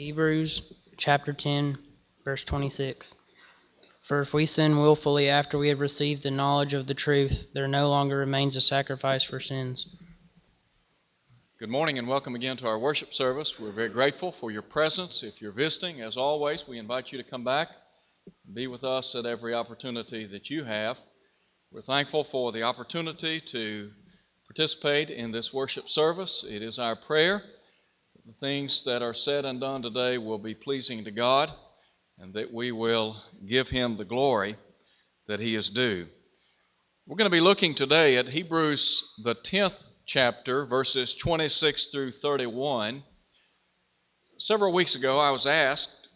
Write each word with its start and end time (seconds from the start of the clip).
Hebrews 0.00 0.62
chapter 0.96 1.34
10, 1.34 1.76
verse 2.24 2.42
26. 2.44 3.12
For 4.08 4.22
if 4.22 4.32
we 4.32 4.46
sin 4.46 4.80
wilfully 4.80 5.28
after 5.28 5.58
we 5.58 5.68
have 5.68 5.80
received 5.80 6.22
the 6.22 6.30
knowledge 6.30 6.72
of 6.72 6.86
the 6.86 6.94
truth, 6.94 7.48
there 7.52 7.68
no 7.68 7.90
longer 7.90 8.16
remains 8.16 8.56
a 8.56 8.62
sacrifice 8.62 9.24
for 9.24 9.40
sins. 9.40 9.94
Good 11.58 11.68
morning 11.68 11.98
and 11.98 12.08
welcome 12.08 12.34
again 12.34 12.56
to 12.56 12.66
our 12.66 12.78
worship 12.78 13.12
service. 13.12 13.60
We're 13.60 13.72
very 13.72 13.90
grateful 13.90 14.32
for 14.32 14.50
your 14.50 14.62
presence. 14.62 15.22
If 15.22 15.42
you're 15.42 15.52
visiting, 15.52 16.00
as 16.00 16.16
always, 16.16 16.66
we 16.66 16.78
invite 16.78 17.12
you 17.12 17.18
to 17.22 17.30
come 17.30 17.44
back 17.44 17.68
and 18.46 18.54
be 18.54 18.68
with 18.68 18.84
us 18.84 19.14
at 19.14 19.26
every 19.26 19.52
opportunity 19.52 20.24
that 20.28 20.48
you 20.48 20.64
have. 20.64 20.96
We're 21.70 21.82
thankful 21.82 22.24
for 22.24 22.52
the 22.52 22.62
opportunity 22.62 23.42
to 23.52 23.90
participate 24.46 25.10
in 25.10 25.30
this 25.30 25.52
worship 25.52 25.90
service. 25.90 26.42
It 26.48 26.62
is 26.62 26.78
our 26.78 26.96
prayer 26.96 27.42
the 28.30 28.46
things 28.46 28.84
that 28.84 29.02
are 29.02 29.14
said 29.14 29.44
and 29.44 29.60
done 29.60 29.82
today 29.82 30.16
will 30.16 30.38
be 30.38 30.54
pleasing 30.54 31.02
to 31.02 31.10
God 31.10 31.50
and 32.16 32.32
that 32.34 32.52
we 32.52 32.70
will 32.70 33.20
give 33.44 33.68
Him 33.68 33.96
the 33.96 34.04
glory 34.04 34.54
that 35.26 35.40
He 35.40 35.56
is 35.56 35.68
due. 35.68 36.06
We're 37.08 37.16
going 37.16 37.30
to 37.30 37.36
be 37.36 37.40
looking 37.40 37.74
today 37.74 38.18
at 38.18 38.28
Hebrews, 38.28 39.02
the 39.24 39.34
10th 39.34 39.82
chapter, 40.06 40.64
verses 40.64 41.12
26 41.14 41.86
through 41.86 42.12
31. 42.12 43.02
Several 44.38 44.72
weeks 44.72 44.94
ago, 44.94 45.18
I 45.18 45.32
was 45.32 45.46
asked 45.46 46.08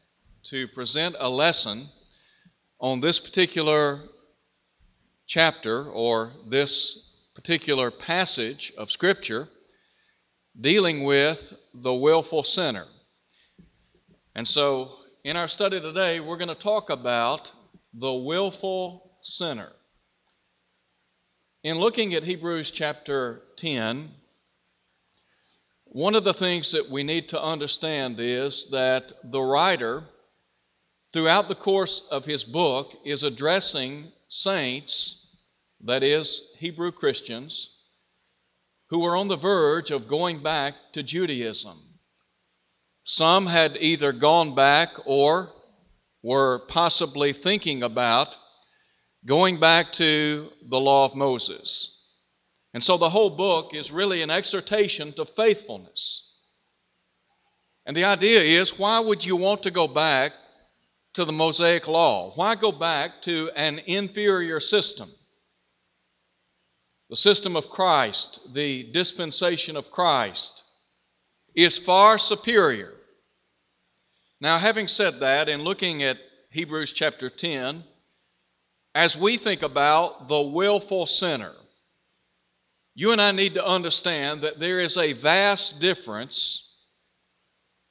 to 0.51 0.69
present 0.69 1.17
a 1.19 1.29
lesson 1.29 1.89
on 2.79 3.01
this 3.01 3.19
particular 3.19 4.03
chapter 5.27 5.91
or 5.91 6.33
this 6.49 6.97
particular 7.35 7.91
passage 7.91 8.73
of 8.79 8.93
Scripture 8.93 9.49
dealing 10.61 11.03
with 11.03 11.55
the 11.75 11.93
willful 11.93 12.45
sinner. 12.45 12.87
And 14.35 14.47
so, 14.47 14.93
in 15.25 15.37
our 15.37 15.49
study 15.49 15.81
today, 15.81 16.21
we're 16.21 16.37
going 16.37 16.49
to 16.49 16.55
talk 16.55 16.91
about 16.91 17.51
the 17.93 18.13
willful 18.13 19.19
sinner. 19.23 19.73
In 21.63 21.79
looking 21.79 22.15
at 22.15 22.23
Hebrews 22.23 22.71
chapter 22.71 23.43
10, 23.57 24.11
one 25.87 26.15
of 26.15 26.25
the 26.25 26.35
things 26.35 26.73
that 26.73 26.91
we 26.91 27.03
need 27.03 27.29
to 27.31 27.43
understand 27.43 28.21
is 28.21 28.69
that 28.71 29.13
the 29.25 29.41
writer, 29.41 30.05
throughout 31.13 31.49
the 31.49 31.55
course 31.55 32.03
of 32.11 32.25
his 32.25 32.45
book, 32.45 32.93
is 33.05 33.23
addressing 33.23 34.13
saints 34.29 35.25
that 35.85 36.03
is, 36.03 36.41
Hebrew 36.57 36.93
Christians, 36.93 37.74
who 38.91 39.01
were 39.01 39.17
on 39.17 39.29
the 39.29 39.37
verge 39.37 39.91
of 39.91 40.09
going 40.09 40.43
back 40.43 40.75
to 40.93 41.03
Judaism. 41.03 41.79
Some 43.05 43.47
had 43.47 43.77
either 43.81 44.13
gone 44.13 44.55
back 44.55 44.91
or 45.05 45.53
were 46.23 46.61
possibly 46.69 47.33
thinking 47.33 47.83
about 47.83 48.37
going 49.27 49.61
back 49.61 49.93
to 49.95 50.51
the 50.69 50.81
law 50.81 51.05
of 51.05 51.15
Moses. 51.15 51.91
And 52.73 52.83
so 52.83 52.97
the 52.97 53.11
whole 53.11 53.31
book 53.31 53.75
is 53.75 53.91
really 53.91 54.23
an 54.23 54.31
exhortation 54.31 55.13
to 55.15 55.25
faithfulness. 55.25 56.23
And 57.87 57.97
the 57.97 58.05
idea 58.05 58.41
is 58.41 58.79
why 58.79 59.01
would 59.01 59.25
you 59.25 59.37
want 59.37 59.63
to 59.65 59.71
go 59.71 59.87
back 59.87 60.33
to 61.15 61.25
the 61.25 61.33
Mosaic 61.33 61.87
law? 61.87 62.33
Why 62.35 62.55
go 62.55 62.73
back 62.73 63.23
to 63.23 63.51
an 63.55 63.81
inferior 63.87 64.61
system? 64.61 65.11
The 67.11 67.17
system 67.17 67.55
of 67.55 67.69
Christ, 67.69 68.41
the 68.55 68.85
dispensation 68.93 69.77
of 69.77 69.91
Christ, 69.91 70.63
is 71.55 71.79
far 71.79 72.19
superior. 72.19 72.93
Now, 74.41 74.59
having 74.59 74.89
said 74.89 75.21
that, 75.21 75.49
in 75.49 75.63
looking 75.63 76.03
at 76.03 76.19
Hebrews 76.51 76.93
chapter 76.93 77.29
10, 77.29 77.85
as 78.95 79.17
we 79.17 79.37
think 79.37 79.63
about 79.63 80.29
the 80.29 80.41
willful 80.41 81.07
sinner, 81.07 81.53
you 82.95 83.13
and 83.13 83.21
I 83.21 83.33
need 83.33 83.55
to 83.55 83.67
understand 83.67 84.43
that 84.43 84.59
there 84.59 84.81
is 84.81 84.97
a 84.97 85.13
vast 85.13 85.81
difference 85.81 86.63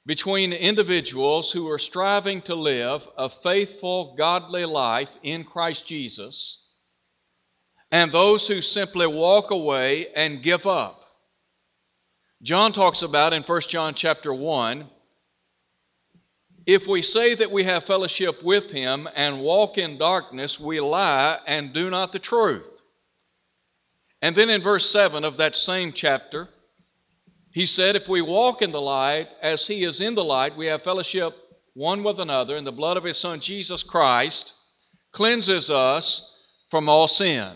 between 0.06 0.54
individuals 0.54 1.52
who 1.52 1.70
are 1.70 1.80
striving 1.80 2.42
to 2.44 2.56
live 2.56 3.08
a 3.18 3.30
faithful, 3.30 4.16
godly 4.18 4.66
life 4.66 5.12
in 5.22 5.44
Christ 5.44 5.86
Jesus 5.86 6.63
and 7.94 8.12
those 8.12 8.48
who 8.48 8.60
simply 8.60 9.06
walk 9.06 9.52
away 9.52 10.08
and 10.16 10.42
give 10.42 10.66
up. 10.66 11.00
John 12.42 12.72
talks 12.72 13.04
about 13.04 13.34
in 13.34 13.44
1 13.44 13.62
John 13.70 13.94
chapter 13.94 14.34
1 14.34 14.90
if 16.66 16.88
we 16.88 17.02
say 17.04 17.36
that 17.36 17.52
we 17.52 17.66
have 17.66 17.84
fellowship 17.84 18.42
with 18.42 18.72
him 18.72 19.08
and 19.16 19.42
walk 19.42 19.78
in 19.78 19.98
darkness, 19.98 20.60
we 20.60 20.80
lie 20.80 21.38
and 21.46 21.74
do 21.74 21.90
not 21.90 22.14
the 22.14 22.20
truth. 22.20 22.82
And 24.22 24.36
then 24.36 24.50
in 24.50 24.64
verse 24.64 24.90
7 24.90 25.24
of 25.24 25.38
that 25.38 25.56
same 25.56 25.92
chapter, 25.92 26.48
he 27.52 27.66
said, 27.66 27.96
If 27.96 28.08
we 28.08 28.22
walk 28.22 28.62
in 28.62 28.72
the 28.72 28.82
light 28.82 29.28
as 29.42 29.68
he 29.68 29.84
is 29.84 30.00
in 30.00 30.16
the 30.16 30.24
light, 30.24 30.58
we 30.58 30.68
have 30.68 30.84
fellowship 30.84 31.36
one 31.74 32.02
with 32.02 32.20
another, 32.20 32.56
and 32.56 32.66
the 32.66 32.72
blood 32.72 32.98
of 32.98 33.04
his 33.04 33.18
Son 33.18 33.40
Jesus 33.40 33.84
Christ 33.84 34.54
cleanses 35.12 35.70
us 35.70 36.34
from 36.70 36.88
all 36.88 37.10
sin. 37.10 37.52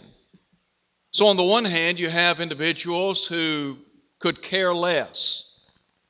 So, 1.12 1.28
on 1.28 1.38
the 1.38 1.44
one 1.44 1.66
hand, 1.66 2.00
you 2.00 2.10
have 2.10 2.40
individuals 2.40 3.26
who 3.26 3.78
could 4.20 4.42
care 4.42 4.74
less 4.74 5.46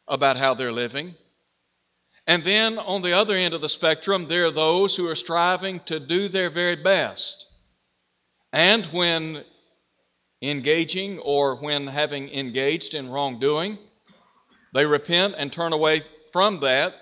about 0.08 0.38
how 0.38 0.54
they're 0.54 0.72
living. 0.72 1.16
And 2.26 2.44
then 2.44 2.78
on 2.78 3.02
the 3.02 3.14
other 3.14 3.36
end 3.36 3.54
of 3.54 3.62
the 3.62 3.70
spectrum, 3.70 4.28
there 4.28 4.46
are 4.46 4.52
those 4.52 4.96
who 4.96 5.08
are 5.08 5.16
striving 5.16 5.80
to 5.86 6.00
do 6.00 6.28
their 6.28 6.50
very 6.50 6.76
best. 6.76 7.46
And 8.52 8.86
when 8.88 9.46
engaging 10.42 11.20
or 11.20 11.56
when 11.56 11.88
having 11.88 12.30
engaged 12.30 12.94
in 12.94 13.10
wrongdoing, 13.10 13.78
they 14.74 14.86
repent 14.86 15.36
and 15.38 15.52
turn 15.52 15.74
away 15.74 16.04
from 16.34 16.60
that. 16.62 16.94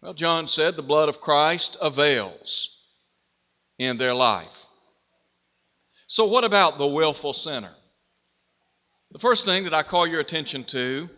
Well, 0.00 0.14
John 0.14 0.46
said 0.46 0.76
the 0.76 0.82
blood 0.82 1.08
of 1.08 1.20
Christ 1.20 1.76
avails 1.80 2.70
in 3.78 3.98
their 3.98 4.14
life. 4.14 4.63
So, 6.14 6.26
what 6.26 6.44
about 6.44 6.78
the 6.78 6.86
willful 6.86 7.32
sinner? 7.32 7.74
The 9.10 9.18
first 9.18 9.44
thing 9.44 9.64
that 9.64 9.74
I 9.74 9.82
call 9.82 10.06
your 10.06 10.20
attention 10.20 10.62
to 10.66 11.08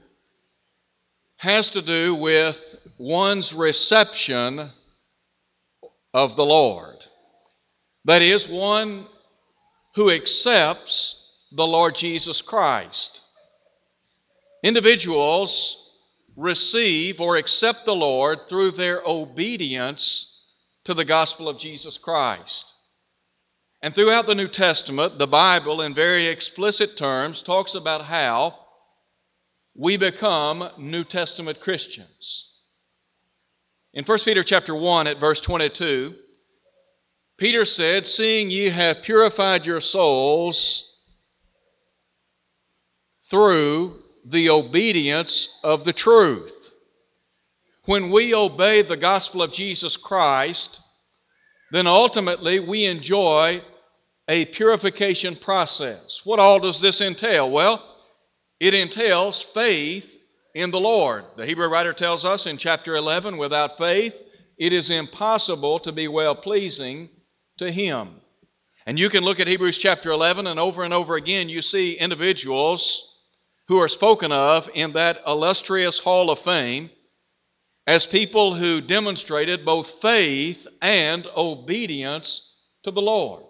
has 1.36 1.68
to 1.68 1.82
do 1.82 2.14
with 2.14 2.76
one's 2.96 3.52
reception 3.52 4.70
of 6.14 6.34
the 6.34 6.46
Lord. 6.46 7.04
That 8.06 8.22
is, 8.22 8.48
one 8.48 9.06
who 9.96 10.10
accepts 10.10 11.22
the 11.52 11.66
Lord 11.66 11.94
Jesus 11.94 12.40
Christ. 12.40 13.20
Individuals 14.62 15.76
receive 16.36 17.20
or 17.20 17.36
accept 17.36 17.84
the 17.84 17.94
Lord 17.94 18.48
through 18.48 18.70
their 18.70 19.02
obedience 19.04 20.32
to 20.84 20.94
the 20.94 21.04
gospel 21.04 21.50
of 21.50 21.58
Jesus 21.58 21.98
Christ. 21.98 22.72
And 23.82 23.94
throughout 23.94 24.26
the 24.26 24.34
New 24.34 24.48
Testament, 24.48 25.18
the 25.18 25.26
Bible, 25.26 25.82
in 25.82 25.94
very 25.94 26.26
explicit 26.26 26.96
terms, 26.96 27.42
talks 27.42 27.74
about 27.74 28.04
how 28.04 28.58
we 29.74 29.96
become 29.96 30.70
New 30.78 31.04
Testament 31.04 31.60
Christians. 31.60 32.50
In 33.92 34.04
1 34.04 34.18
Peter 34.20 34.42
chapter 34.42 34.74
1 34.74 35.06
at 35.06 35.20
verse 35.20 35.40
22, 35.40 36.14
Peter 37.36 37.64
said, 37.64 38.06
Seeing 38.06 38.50
ye 38.50 38.70
have 38.70 39.02
purified 39.02 39.66
your 39.66 39.80
souls 39.80 40.84
through 43.30 44.02
the 44.24 44.50
obedience 44.50 45.48
of 45.62 45.84
the 45.84 45.92
truth. 45.92 46.52
When 47.84 48.10
we 48.10 48.34
obey 48.34 48.82
the 48.82 48.96
gospel 48.96 49.42
of 49.42 49.52
Jesus 49.52 49.96
Christ, 49.96 50.80
then 51.70 51.86
ultimately 51.86 52.58
we 52.58 52.84
enjoy 52.84 53.62
a 54.28 54.44
purification 54.46 55.36
process. 55.36 56.22
What 56.24 56.38
all 56.38 56.58
does 56.58 56.80
this 56.80 57.00
entail? 57.00 57.50
Well, 57.50 57.82
it 58.58 58.74
entails 58.74 59.42
faith 59.42 60.10
in 60.54 60.70
the 60.70 60.80
Lord. 60.80 61.24
The 61.36 61.46
Hebrew 61.46 61.68
writer 61.68 61.92
tells 61.92 62.24
us 62.24 62.46
in 62.46 62.56
chapter 62.56 62.96
11 62.96 63.36
without 63.36 63.78
faith, 63.78 64.14
it 64.58 64.72
is 64.72 64.90
impossible 64.90 65.78
to 65.80 65.92
be 65.92 66.08
well 66.08 66.34
pleasing 66.34 67.10
to 67.58 67.70
Him. 67.70 68.20
And 68.86 68.98
you 68.98 69.10
can 69.10 69.24
look 69.24 69.40
at 69.40 69.48
Hebrews 69.48 69.78
chapter 69.78 70.10
11, 70.10 70.46
and 70.46 70.58
over 70.58 70.84
and 70.84 70.94
over 70.94 71.16
again, 71.16 71.48
you 71.48 71.60
see 71.60 71.94
individuals 71.94 73.12
who 73.68 73.78
are 73.78 73.88
spoken 73.88 74.32
of 74.32 74.70
in 74.74 74.92
that 74.92 75.18
illustrious 75.26 75.98
hall 75.98 76.30
of 76.30 76.38
fame 76.38 76.90
as 77.86 78.06
people 78.06 78.54
who 78.54 78.80
demonstrated 78.80 79.64
both 79.64 80.00
faith 80.00 80.66
and 80.80 81.26
obedience 81.36 82.42
to 82.84 82.90
the 82.90 83.02
Lord. 83.02 83.44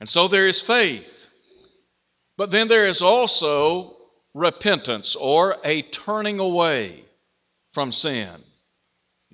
And 0.00 0.08
so 0.08 0.28
there 0.28 0.46
is 0.46 0.60
faith. 0.60 1.26
But 2.36 2.50
then 2.50 2.68
there 2.68 2.86
is 2.86 3.00
also 3.00 3.96
repentance 4.34 5.16
or 5.16 5.56
a 5.64 5.82
turning 5.82 6.38
away 6.38 7.04
from 7.72 7.92
sin. 7.92 8.42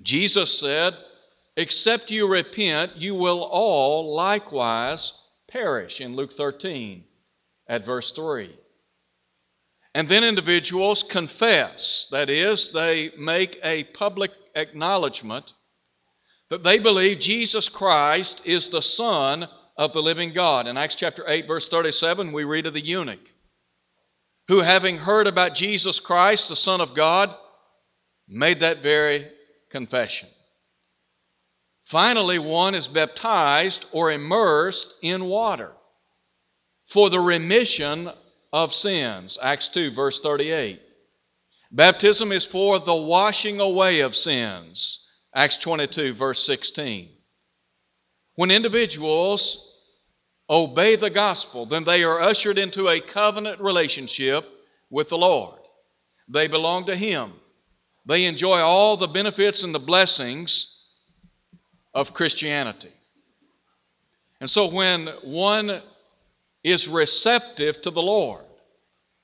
Jesus 0.01 0.57
said, 0.59 0.95
Except 1.55 2.09
you 2.09 2.27
repent, 2.27 2.97
you 2.97 3.13
will 3.13 3.43
all 3.43 4.15
likewise 4.15 5.13
perish, 5.47 6.01
in 6.01 6.15
Luke 6.15 6.33
13 6.35 7.03
at 7.67 7.85
verse 7.85 8.11
3. 8.11 8.57
And 9.93 10.09
then 10.09 10.23
individuals 10.23 11.03
confess, 11.03 12.07
that 12.09 12.29
is, 12.29 12.71
they 12.71 13.11
make 13.17 13.59
a 13.63 13.83
public 13.83 14.31
acknowledgement 14.55 15.53
that 16.49 16.63
they 16.63 16.79
believe 16.79 17.19
Jesus 17.19 17.69
Christ 17.69 18.41
is 18.45 18.69
the 18.69 18.81
Son 18.81 19.47
of 19.77 19.93
the 19.93 20.01
living 20.01 20.33
God. 20.33 20.67
In 20.67 20.77
Acts 20.77 20.95
chapter 20.95 21.23
8, 21.27 21.47
verse 21.47 21.67
37, 21.67 22.31
we 22.31 22.43
read 22.43 22.65
of 22.65 22.73
the 22.73 22.85
eunuch 22.85 23.19
who, 24.47 24.59
having 24.59 24.97
heard 24.97 25.27
about 25.27 25.55
Jesus 25.55 25.99
Christ, 25.99 26.49
the 26.49 26.55
Son 26.55 26.81
of 26.81 26.95
God, 26.95 27.33
made 28.27 28.59
that 28.59 28.83
very 28.83 29.27
confession. 29.69 30.29
Finally, 31.85 32.39
one 32.39 32.75
is 32.75 32.87
baptized 32.87 33.85
or 33.91 34.11
immersed 34.11 34.93
in 35.01 35.25
water 35.25 35.71
for 36.87 37.09
the 37.09 37.19
remission 37.19 38.09
of 38.51 38.73
sins. 38.73 39.37
Acts 39.41 39.67
2, 39.69 39.93
verse 39.93 40.19
38. 40.19 40.81
Baptism 41.71 42.31
is 42.31 42.45
for 42.45 42.79
the 42.79 42.95
washing 42.95 43.59
away 43.59 44.01
of 44.01 44.15
sins. 44.15 44.99
Acts 45.33 45.57
22, 45.57 46.13
verse 46.13 46.45
16. 46.45 47.09
When 48.35 48.51
individuals 48.51 49.69
obey 50.49 50.95
the 50.95 51.09
gospel, 51.09 51.65
then 51.65 51.83
they 51.83 52.03
are 52.03 52.19
ushered 52.19 52.57
into 52.57 52.89
a 52.89 52.99
covenant 52.99 53.61
relationship 53.61 54.45
with 54.89 55.09
the 55.09 55.17
Lord. 55.17 55.59
They 56.27 56.47
belong 56.47 56.85
to 56.87 56.95
Him. 56.95 57.33
They 58.05 58.25
enjoy 58.25 58.59
all 58.59 58.97
the 58.97 59.07
benefits 59.07 59.63
and 59.63 59.73
the 59.73 59.79
blessings 59.79 60.67
of 61.93 62.13
Christianity. 62.13 62.91
And 64.41 64.49
so 64.49 64.67
when 64.67 65.07
one 65.23 65.81
is 66.63 66.87
receptive 66.87 67.81
to 67.83 67.91
the 67.91 68.01
Lord, 68.01 68.43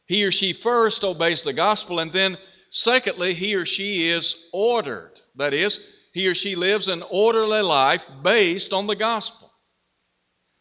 he 0.06 0.24
or 0.24 0.32
she 0.32 0.54
first 0.54 1.04
obeys 1.04 1.42
the 1.42 1.54
gospel, 1.54 2.00
and 2.00 2.12
then 2.12 2.38
secondly, 2.70 3.34
he 3.34 3.56
or 3.56 3.66
she 3.66 4.10
is 4.10 4.36
ordered. 4.54 5.12
That 5.36 5.54
is, 5.54 5.80
he 6.20 6.28
or 6.28 6.36
she 6.36 6.56
lives 6.56 6.90
an 6.90 7.02
orderly 7.10 7.62
life 7.62 8.06
based 8.22 8.74
on 8.74 8.88
the 8.88 8.96
gospel. 8.96 9.50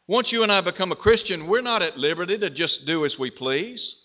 Once 0.06 0.31
you 0.31 0.44
and 0.44 0.52
I 0.52 0.60
become 0.60 0.93
a 0.93 0.96
Christian, 0.96 1.49
we're 1.49 1.62
not 1.62 1.82
at 1.82 1.99
liberty 1.99 2.38
to 2.38 2.49
just 2.49 2.87
do 2.87 3.05
as 3.05 3.19
we 3.19 3.32
please. 3.32 3.96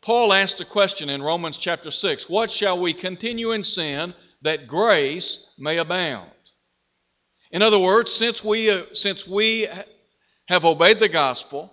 Paul 0.00 0.32
asked 0.32 0.60
a 0.60 0.64
question 0.64 1.10
in 1.10 1.22
Romans 1.22 1.58
chapter 1.58 1.90
6 1.90 2.26
What 2.26 2.50
shall 2.50 2.80
we 2.80 2.94
continue 2.94 3.52
in 3.52 3.62
sin 3.62 4.14
that 4.40 4.66
grace 4.66 5.44
may 5.58 5.76
abound? 5.76 6.30
In 7.50 7.60
other 7.60 7.78
words, 7.78 8.10
since 8.10 8.42
we, 8.42 8.70
uh, 8.70 8.84
since 8.94 9.26
we 9.26 9.68
have 10.46 10.64
obeyed 10.64 11.00
the 11.00 11.10
gospel 11.10 11.70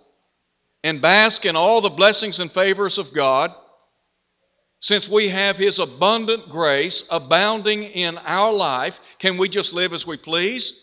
and 0.84 1.02
bask 1.02 1.46
in 1.46 1.56
all 1.56 1.80
the 1.80 1.90
blessings 1.90 2.40
and 2.42 2.52
favors 2.52 2.98
of 2.98 3.14
God, 3.14 3.56
since 4.80 5.08
we 5.08 5.28
have 5.30 5.58
His 5.58 5.80
abundant 5.80 6.50
grace 6.50 7.04
abounding 7.10 7.84
in 7.84 8.18
our 8.18 8.54
life, 8.54 9.00
can 9.20 9.38
we 9.38 9.50
just 9.50 9.74
live 9.74 9.94
as 9.94 10.06
we 10.06 10.18
please? 10.18 10.74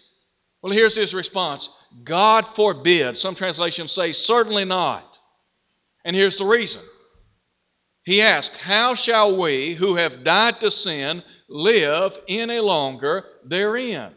Well, 0.62 0.72
here's 0.72 0.94
his 0.94 1.12
response 1.12 1.68
God 2.04 2.46
forbid. 2.46 3.16
Some 3.16 3.34
translations 3.34 3.92
say, 3.92 4.12
certainly 4.12 4.64
not. 4.64 5.18
And 6.04 6.16
here's 6.16 6.36
the 6.36 6.46
reason. 6.46 6.82
He 8.04 8.22
asked, 8.22 8.52
How 8.56 8.94
shall 8.94 9.36
we 9.36 9.74
who 9.74 9.96
have 9.96 10.24
died 10.24 10.60
to 10.60 10.70
sin 10.70 11.22
live 11.48 12.18
any 12.28 12.60
longer 12.60 13.24
therein? 13.44 14.12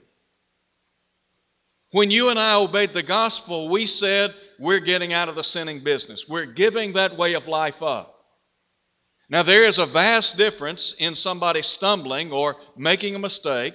When 1.92 2.12
you 2.12 2.30
and 2.30 2.39
I 2.39 2.56
obeyed 2.56 2.94
the 2.94 3.04
gospel, 3.04 3.69
we 3.69 3.86
said 3.86 4.33
we're 4.60 4.80
getting 4.80 5.13
out 5.13 5.30
of 5.30 5.36
the 5.36 5.44
sinning 5.44 5.83
business. 5.83 6.27
We're 6.27 6.45
giving 6.45 6.94
that 6.94 7.18
way 7.18 7.33
of 7.33 7.48
life 7.48 7.81
up. 7.81 8.14
Now, 9.30 9.42
there 9.42 9.63
is 9.63 9.80
a 9.80 9.88
vast 9.88 10.38
difference 10.38 10.94
in 11.00 11.16
somebody 11.16 11.63
stumbling 11.63 12.31
or 12.31 12.57
making 12.77 13.16
a 13.16 13.19
mistake, 13.19 13.74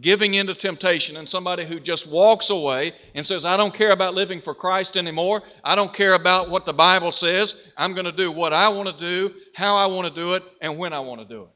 giving 0.00 0.34
into 0.34 0.54
temptation, 0.54 1.16
and 1.16 1.28
somebody 1.28 1.64
who 1.64 1.80
just 1.80 2.06
walks 2.06 2.50
away 2.50 2.92
and 3.14 3.26
says, 3.26 3.44
I 3.44 3.56
don't 3.56 3.74
care 3.74 3.90
about 3.90 4.14
living 4.14 4.40
for 4.40 4.54
Christ 4.54 4.96
anymore. 4.96 5.42
I 5.64 5.74
don't 5.74 5.92
care 5.92 6.14
about 6.14 6.50
what 6.50 6.66
the 6.66 6.72
Bible 6.72 7.10
says. 7.10 7.54
I'm 7.76 7.94
going 7.94 8.04
to 8.04 8.12
do 8.12 8.30
what 8.30 8.52
I 8.52 8.68
want 8.68 8.96
to 8.96 9.04
do, 9.04 9.34
how 9.54 9.76
I 9.76 9.86
want 9.86 10.06
to 10.06 10.14
do 10.14 10.34
it, 10.34 10.44
and 10.60 10.78
when 10.78 10.92
I 10.92 11.00
want 11.00 11.20
to 11.20 11.26
do 11.26 11.42
it. 11.42 11.50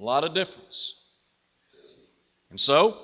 A 0.00 0.04
lot 0.04 0.22
of 0.22 0.32
difference. 0.32 0.94
And 2.50 2.60
so, 2.60 2.98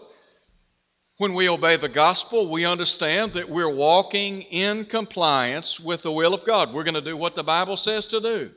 when 1.19 1.35
we 1.35 1.49
obey 1.49 1.77
the 1.77 1.89
gospel, 1.89 2.49
we 2.49 2.65
understand 2.65 3.33
that 3.35 3.49
we're 3.49 3.75
walking 3.75 4.43
in 4.43 4.85
compliance 4.85 5.81
with 5.81 6.03
the 6.03 6.13
will 6.13 6.35
of 6.35 6.45
God. 6.45 6.73
We're 6.73 6.85
going 6.85 6.95
to 6.95 7.01
do 7.01 7.17
what 7.17 7.35
the 7.35 7.43
Bible 7.43 7.77
says 7.77 8.07
to 8.09 8.21
do. 8.21 8.51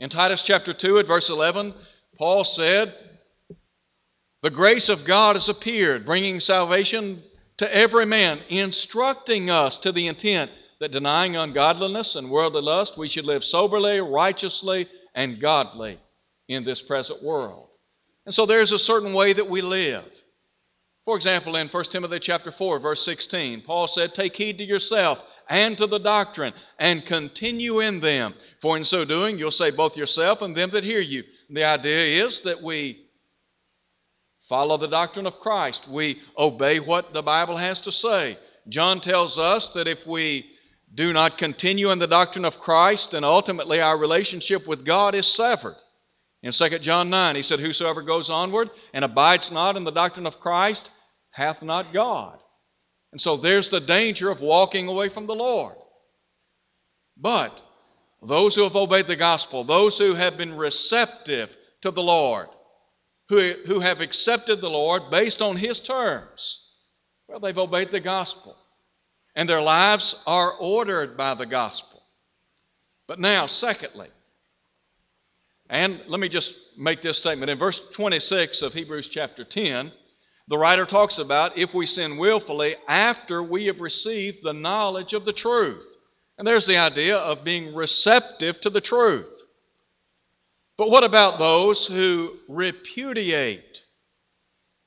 In 0.00 0.10
Titus 0.10 0.42
chapter 0.42 0.72
2 0.72 0.98
at 0.98 1.06
verse 1.06 1.30
11, 1.30 1.74
Paul 2.18 2.44
said, 2.44 2.94
The 4.42 4.50
grace 4.50 4.88
of 4.88 5.04
God 5.04 5.36
has 5.36 5.48
appeared, 5.48 6.04
bringing 6.04 6.40
salvation 6.40 7.22
to 7.58 7.74
every 7.74 8.04
man, 8.04 8.40
instructing 8.48 9.50
us 9.50 9.78
to 9.78 9.92
the 9.92 10.08
intent 10.08 10.50
that 10.80 10.90
denying 10.90 11.36
ungodliness 11.36 12.16
and 12.16 12.30
worldly 12.30 12.62
lust, 12.62 12.98
we 12.98 13.08
should 13.08 13.24
live 13.24 13.44
soberly, 13.44 14.00
righteously, 14.00 14.88
and 15.14 15.40
godly 15.40 15.98
in 16.48 16.64
this 16.64 16.82
present 16.82 17.22
world. 17.22 17.68
And 18.26 18.34
so 18.34 18.46
there's 18.46 18.72
a 18.72 18.78
certain 18.78 19.14
way 19.14 19.32
that 19.32 19.48
we 19.48 19.62
live. 19.62 20.04
For 21.04 21.16
example, 21.16 21.56
in 21.56 21.68
1 21.68 21.84
Timothy 21.84 22.18
chapter 22.18 22.50
4, 22.50 22.80
verse 22.80 23.04
16, 23.04 23.62
Paul 23.62 23.86
said, 23.86 24.14
Take 24.14 24.36
heed 24.36 24.58
to 24.58 24.64
yourself 24.64 25.22
and 25.48 25.76
to 25.78 25.86
the 25.86 25.98
doctrine, 25.98 26.54
and 26.78 27.04
continue 27.04 27.80
in 27.80 28.00
them. 28.00 28.34
For 28.60 28.76
in 28.76 28.84
so 28.84 29.04
doing, 29.04 29.38
you'll 29.38 29.50
save 29.50 29.76
both 29.76 29.96
yourself 29.96 30.42
and 30.42 30.56
them 30.56 30.70
that 30.70 30.84
hear 30.84 31.00
you. 31.00 31.24
The 31.50 31.64
idea 31.64 32.24
is 32.24 32.40
that 32.42 32.62
we 32.62 33.06
follow 34.48 34.76
the 34.76 34.88
doctrine 34.88 35.26
of 35.26 35.40
Christ. 35.40 35.88
We 35.88 36.20
obey 36.38 36.80
what 36.80 37.12
the 37.12 37.22
Bible 37.22 37.56
has 37.56 37.80
to 37.80 37.92
say. 37.92 38.38
John 38.68 39.00
tells 39.00 39.38
us 39.38 39.68
that 39.68 39.88
if 39.88 40.06
we 40.06 40.50
do 40.94 41.12
not 41.12 41.38
continue 41.38 41.90
in 41.90 41.98
the 41.98 42.06
doctrine 42.06 42.44
of 42.44 42.58
Christ, 42.58 43.10
then 43.10 43.24
ultimately 43.24 43.80
our 43.80 43.98
relationship 43.98 44.66
with 44.66 44.84
God 44.84 45.14
is 45.14 45.26
severed. 45.26 45.76
In 46.42 46.52
2 46.52 46.78
John 46.78 47.10
9, 47.10 47.36
he 47.36 47.42
said, 47.42 47.58
Whosoever 47.58 48.02
goes 48.02 48.30
onward 48.30 48.70
and 48.92 49.04
abides 49.04 49.50
not 49.50 49.76
in 49.76 49.84
the 49.84 49.90
doctrine 49.90 50.26
of 50.26 50.40
Christ 50.40 50.90
hath 51.30 51.62
not 51.62 51.92
God. 51.92 52.38
And 53.14 53.20
so 53.20 53.36
there's 53.36 53.68
the 53.68 53.80
danger 53.80 54.28
of 54.28 54.40
walking 54.40 54.88
away 54.88 55.08
from 55.08 55.26
the 55.26 55.36
Lord. 55.36 55.76
But 57.16 57.62
those 58.20 58.56
who 58.56 58.64
have 58.64 58.74
obeyed 58.74 59.06
the 59.06 59.14
gospel, 59.14 59.62
those 59.62 59.96
who 59.96 60.14
have 60.14 60.36
been 60.36 60.56
receptive 60.56 61.56
to 61.82 61.92
the 61.92 62.02
Lord, 62.02 62.48
who, 63.28 63.54
who 63.66 63.78
have 63.78 64.00
accepted 64.00 64.60
the 64.60 64.68
Lord 64.68 65.12
based 65.12 65.40
on 65.40 65.56
His 65.56 65.78
terms, 65.78 66.58
well, 67.28 67.38
they've 67.38 67.56
obeyed 67.56 67.92
the 67.92 68.00
gospel. 68.00 68.56
And 69.36 69.48
their 69.48 69.62
lives 69.62 70.16
are 70.26 70.54
ordered 70.58 71.16
by 71.16 71.34
the 71.34 71.46
gospel. 71.46 72.02
But 73.06 73.20
now, 73.20 73.46
secondly, 73.46 74.08
and 75.70 76.00
let 76.08 76.18
me 76.18 76.28
just 76.28 76.52
make 76.76 77.00
this 77.00 77.18
statement. 77.18 77.48
In 77.48 77.58
verse 77.58 77.80
26 77.92 78.62
of 78.62 78.74
Hebrews 78.74 79.06
chapter 79.06 79.44
10, 79.44 79.92
the 80.48 80.58
writer 80.58 80.84
talks 80.84 81.18
about 81.18 81.56
if 81.56 81.72
we 81.72 81.86
sin 81.86 82.18
willfully 82.18 82.76
after 82.86 83.42
we 83.42 83.66
have 83.66 83.80
received 83.80 84.38
the 84.42 84.52
knowledge 84.52 85.14
of 85.14 85.24
the 85.24 85.32
truth. 85.32 85.86
And 86.36 86.46
there's 86.46 86.66
the 86.66 86.76
idea 86.76 87.16
of 87.16 87.44
being 87.44 87.74
receptive 87.74 88.60
to 88.60 88.70
the 88.70 88.80
truth. 88.80 89.30
But 90.76 90.90
what 90.90 91.04
about 91.04 91.38
those 91.38 91.86
who 91.86 92.36
repudiate 92.48 93.82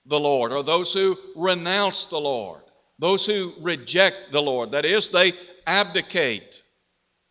the 0.05 0.19
Lord 0.19 0.51
or 0.51 0.63
those 0.63 0.93
who 0.93 1.17
renounce 1.35 2.05
the 2.05 2.19
Lord? 2.19 2.61
Those 2.99 3.25
who 3.25 3.53
reject 3.61 4.31
the 4.31 4.41
Lord. 4.41 4.71
That 4.71 4.85
is, 4.85 5.09
they 5.09 5.33
abdicate 5.65 6.61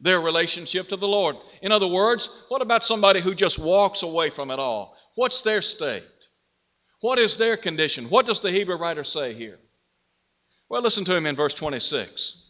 their 0.00 0.21
relationship 0.21 0.88
to 0.88 0.97
the 0.97 1.09
Lord. 1.09 1.37
In 1.62 1.73
other 1.73 1.87
words, 1.87 2.28
what 2.49 2.62
about 2.62 2.85
somebody 2.85 3.21
who 3.21 3.35
just 3.35 3.59
walks 3.59 4.02
away 4.02 4.30
from 4.30 4.50
it 4.50 4.59
all? 4.59 4.97
What's 5.14 5.42
their 5.42 5.62
state? 5.62 6.04
What 7.00 7.18
is 7.18 7.36
their 7.36 7.56
condition? 7.56 8.08
What 8.08 8.26
does 8.26 8.40
the 8.40 8.50
Hebrew 8.50 8.76
writer 8.76 9.04
say 9.04 9.34
here? 9.34 9.58
Well, 10.68 10.82
listen 10.82 11.04
to 11.04 11.16
him 11.16 11.26
in 11.26 11.36
verse 11.36 11.54
26. 11.54 12.42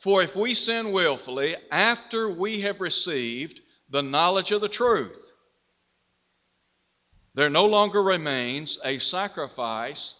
For 0.00 0.22
if 0.22 0.36
we 0.36 0.54
sin 0.54 0.92
willfully 0.92 1.56
after 1.70 2.28
we 2.28 2.60
have 2.60 2.80
received 2.80 3.60
the 3.90 4.02
knowledge 4.02 4.50
of 4.50 4.60
the 4.60 4.68
truth, 4.68 5.18
there 7.34 7.50
no 7.50 7.66
longer 7.66 8.02
remains 8.02 8.78
a 8.84 8.98
sacrifice 8.98 10.14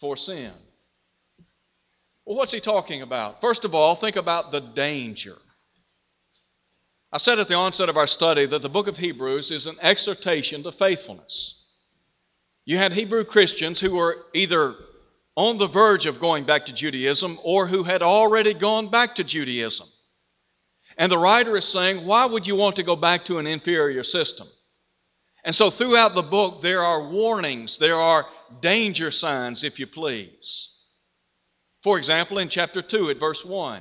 for 0.00 0.16
sin. 0.16 0.52
Well, 2.24 2.36
what's 2.36 2.52
he 2.52 2.60
talking 2.60 3.02
about? 3.02 3.40
First 3.40 3.64
of 3.64 3.74
all, 3.74 3.96
think 3.96 4.16
about 4.16 4.52
the 4.52 4.60
danger. 4.60 5.36
I 7.12 7.18
said 7.18 7.38
at 7.38 7.48
the 7.48 7.54
onset 7.54 7.88
of 7.88 7.96
our 7.96 8.06
study 8.06 8.46
that 8.46 8.62
the 8.62 8.68
book 8.68 8.88
of 8.88 8.96
Hebrews 8.96 9.50
is 9.50 9.66
an 9.66 9.76
exhortation 9.80 10.62
to 10.64 10.72
faithfulness. 10.72 11.65
You 12.66 12.78
had 12.78 12.92
Hebrew 12.92 13.24
Christians 13.24 13.78
who 13.78 13.92
were 13.92 14.26
either 14.34 14.74
on 15.36 15.56
the 15.56 15.68
verge 15.68 16.04
of 16.06 16.18
going 16.18 16.44
back 16.44 16.66
to 16.66 16.72
Judaism 16.72 17.38
or 17.44 17.68
who 17.68 17.84
had 17.84 18.02
already 18.02 18.54
gone 18.54 18.90
back 18.90 19.14
to 19.14 19.24
Judaism. 19.24 19.86
And 20.98 21.12
the 21.12 21.18
writer 21.18 21.56
is 21.56 21.64
saying, 21.64 22.04
why 22.04 22.24
would 22.26 22.46
you 22.46 22.56
want 22.56 22.76
to 22.76 22.82
go 22.82 22.96
back 22.96 23.24
to 23.26 23.38
an 23.38 23.46
inferior 23.46 24.02
system? 24.02 24.48
And 25.44 25.54
so 25.54 25.70
throughout 25.70 26.16
the 26.16 26.22
book, 26.22 26.60
there 26.60 26.82
are 26.82 27.08
warnings, 27.08 27.78
there 27.78 28.00
are 28.00 28.26
danger 28.60 29.12
signs, 29.12 29.62
if 29.62 29.78
you 29.78 29.86
please. 29.86 30.70
For 31.84 31.98
example, 31.98 32.38
in 32.38 32.48
chapter 32.48 32.82
2, 32.82 33.10
at 33.10 33.20
verse 33.20 33.44
1, 33.44 33.80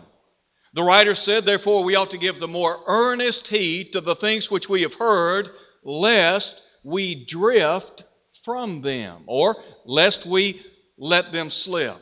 the 0.73 0.83
writer 0.83 1.15
said, 1.15 1.43
Therefore, 1.43 1.83
we 1.83 1.95
ought 1.95 2.11
to 2.11 2.19
give 2.19 2.39
the 2.39 2.47
more 2.47 2.83
earnest 2.85 3.47
heed 3.47 3.93
to 3.93 4.01
the 4.01 4.15
things 4.15 4.51
which 4.51 4.69
we 4.69 4.83
have 4.83 4.93
heard, 4.93 5.49
lest 5.83 6.61
we 6.83 7.25
drift 7.25 8.03
from 8.45 8.81
them, 8.81 9.23
or 9.25 9.57
lest 9.85 10.25
we 10.25 10.61
let 10.97 11.33
them 11.33 11.49
slip. 11.49 11.97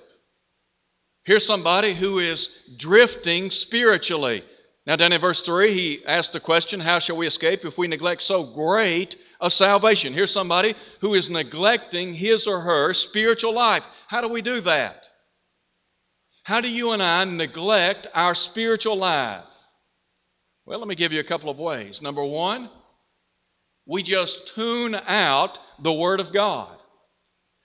Here's 1.23 1.45
somebody 1.45 1.93
who 1.93 2.19
is 2.19 2.49
drifting 2.77 3.49
spiritually. 3.49 4.43
Now, 4.85 4.97
down 4.97 5.13
in 5.13 5.21
verse 5.21 5.41
3, 5.41 5.73
he 5.73 6.05
asked 6.05 6.33
the 6.33 6.41
question, 6.41 6.81
How 6.81 6.99
shall 6.99 7.15
we 7.15 7.25
escape 7.25 7.63
if 7.63 7.77
we 7.77 7.87
neglect 7.87 8.21
so 8.21 8.43
great 8.43 9.15
a 9.39 9.49
salvation? 9.49 10.13
Here's 10.13 10.31
somebody 10.31 10.75
who 10.99 11.13
is 11.13 11.29
neglecting 11.29 12.13
his 12.13 12.45
or 12.45 12.59
her 12.59 12.93
spiritual 12.93 13.53
life. 13.53 13.83
How 14.07 14.19
do 14.19 14.27
we 14.27 14.41
do 14.41 14.59
that? 14.61 15.07
How 16.43 16.59
do 16.59 16.67
you 16.67 16.91
and 16.91 17.01
I 17.01 17.23
neglect 17.23 18.07
our 18.13 18.35
spiritual 18.35 18.97
life? 18.97 19.45
Well, 20.65 20.79
let 20.79 20.89
me 20.89 20.95
give 20.95 21.13
you 21.13 21.21
a 21.21 21.25
couple 21.25 21.49
of 21.49 21.57
ways. 21.57 22.01
Number 22.01 22.23
one, 22.23 22.69
we 23.85 24.03
just 24.03 24.53
tune 24.55 24.95
out 24.95 25.59
the 25.81 25.93
Word 25.93 26.19
of 26.19 26.31
God. 26.31 26.77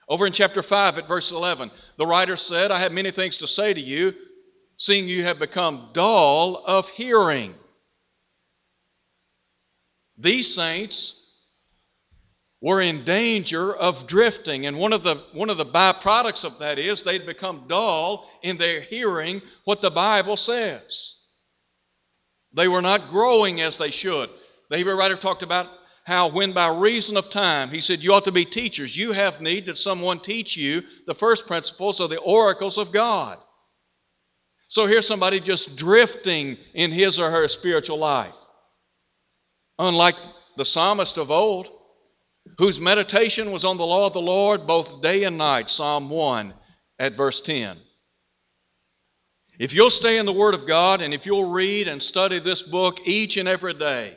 Over 0.09 0.27
in 0.27 0.33
chapter 0.33 0.63
5 0.63 0.99
at 0.99 1.09
verse 1.09 1.31
11, 1.31 1.71
the 1.99 2.07
writer 2.07 2.37
said, 2.37 2.71
I 2.71 2.79
have 2.81 2.93
many 2.93 3.11
things 3.11 3.37
to 3.39 3.47
say 3.47 3.75
to 3.75 3.81
you, 3.81 4.15
seeing 4.79 5.09
you 5.09 5.25
have 5.25 5.39
become 5.39 5.91
dull 5.93 6.63
of 6.67 6.89
hearing. 6.89 7.55
These 10.17 10.55
saints 10.55 11.15
were 12.61 12.81
in 12.81 13.05
danger 13.05 13.75
of 13.75 14.07
drifting. 14.07 14.67
And 14.67 14.79
one 14.79 14.93
of 14.93 15.05
the, 15.05 15.23
one 15.33 15.51
of 15.51 15.59
the 15.59 15.67
byproducts 15.67 16.45
of 16.45 16.59
that 16.59 16.79
is 16.79 17.03
they'd 17.03 17.27
become 17.27 17.67
dull 17.69 18.29
in 18.43 18.57
their 18.57 18.81
hearing 18.81 19.43
what 19.65 19.81
the 19.81 19.91
Bible 19.91 20.37
says. 20.37 21.15
They 22.55 22.67
were 22.67 22.83
not 22.83 23.11
growing 23.11 23.61
as 23.61 23.77
they 23.77 23.91
should. 23.91 24.31
The 24.71 24.79
Hebrew 24.79 24.97
writer 24.97 25.17
talked 25.17 25.43
about 25.43 25.69
how, 26.09 26.31
when 26.31 26.53
by 26.53 26.75
reason 26.75 27.19
of 27.19 27.29
time, 27.29 27.69
he 27.69 27.83
said, 27.83 28.03
You 28.03 28.15
ought 28.15 28.25
to 28.25 28.33
be 28.33 28.47
teachers. 28.47 28.97
You 28.97 29.12
have 29.12 29.43
need 29.43 29.67
that 29.67 29.77
someone 29.77 30.21
teach 30.21 30.57
you 30.57 30.83
the 31.07 31.15
first 31.15 31.47
principles 31.47 32.00
of 32.00 32.09
the 32.09 32.19
oracles 32.19 32.79
of 32.79 32.93
God. 32.93 33.37
So 34.69 34.87
here's 34.87 35.07
somebody 35.07 35.38
just 35.38 35.77
drifting 35.77 36.57
in 36.73 36.93
his 36.93 37.19
or 37.19 37.31
her 37.31 37.47
spiritual 37.47 37.99
life. 37.99 38.35
Unlike 39.79 40.17
the 40.57 40.65
psalmist 40.65 41.19
of 41.19 41.31
old, 41.31 41.69
whose 42.57 42.81
meditation 42.81 43.53
was 43.53 43.67
on 43.67 43.77
the 43.77 43.85
law 43.85 44.07
of 44.07 44.15
the 44.15 44.21
Lord 44.23 44.67
both 44.67 45.03
day 45.03 45.25
and 45.25 45.37
night, 45.37 45.69
Psalm 45.69 46.09
1 46.09 46.55
at 46.99 47.19
verse 47.19 47.43
10. 47.43 47.77
If 49.59 49.75
you'll 49.75 49.91
stay 49.91 50.17
in 50.17 50.25
the 50.25 50.33
Word 50.33 50.55
of 50.55 50.67
God 50.67 51.03
and 51.03 51.12
if 51.12 51.27
you'll 51.27 51.50
read 51.50 51.87
and 51.87 52.03
study 52.03 52.38
this 52.38 52.62
book 52.62 53.00
each 53.05 53.37
and 53.37 53.47
every 53.47 53.75
day, 53.75 54.17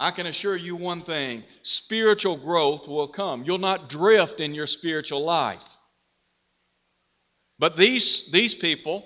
I 0.00 0.12
can 0.12 0.26
assure 0.26 0.56
you 0.56 0.76
one 0.76 1.02
thing 1.02 1.44
spiritual 1.62 2.38
growth 2.38 2.88
will 2.88 3.08
come. 3.08 3.44
You'll 3.44 3.58
not 3.58 3.90
drift 3.90 4.40
in 4.40 4.54
your 4.54 4.66
spiritual 4.66 5.22
life. 5.22 5.62
But 7.58 7.76
these, 7.76 8.24
these 8.32 8.54
people, 8.54 9.04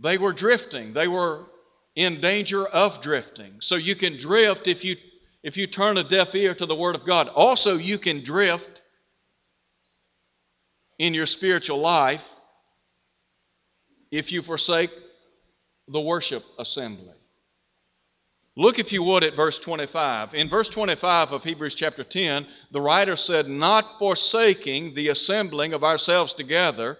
they 0.00 0.18
were 0.18 0.32
drifting. 0.32 0.92
They 0.92 1.06
were 1.06 1.44
in 1.94 2.20
danger 2.20 2.66
of 2.66 3.00
drifting. 3.00 3.54
So 3.60 3.76
you 3.76 3.94
can 3.94 4.18
drift 4.18 4.66
if 4.66 4.84
you 4.84 4.96
if 5.44 5.58
you 5.58 5.66
turn 5.66 5.98
a 5.98 6.04
deaf 6.04 6.34
ear 6.34 6.54
to 6.54 6.64
the 6.64 6.74
Word 6.74 6.96
of 6.96 7.04
God. 7.04 7.28
Also, 7.28 7.76
you 7.76 7.98
can 7.98 8.24
drift 8.24 8.80
in 10.98 11.12
your 11.12 11.26
spiritual 11.26 11.80
life 11.80 12.26
if 14.10 14.32
you 14.32 14.40
forsake 14.40 14.90
the 15.86 16.00
worship 16.00 16.42
assembly. 16.58 17.12
Look, 18.56 18.78
if 18.78 18.92
you 18.92 19.02
would, 19.02 19.24
at 19.24 19.34
verse 19.34 19.58
25. 19.58 20.34
In 20.34 20.48
verse 20.48 20.68
25 20.68 21.32
of 21.32 21.42
Hebrews 21.42 21.74
chapter 21.74 22.04
10, 22.04 22.46
the 22.70 22.80
writer 22.80 23.16
said, 23.16 23.48
Not 23.48 23.98
forsaking 23.98 24.94
the 24.94 25.08
assembling 25.08 25.72
of 25.72 25.82
ourselves 25.82 26.34
together. 26.34 26.98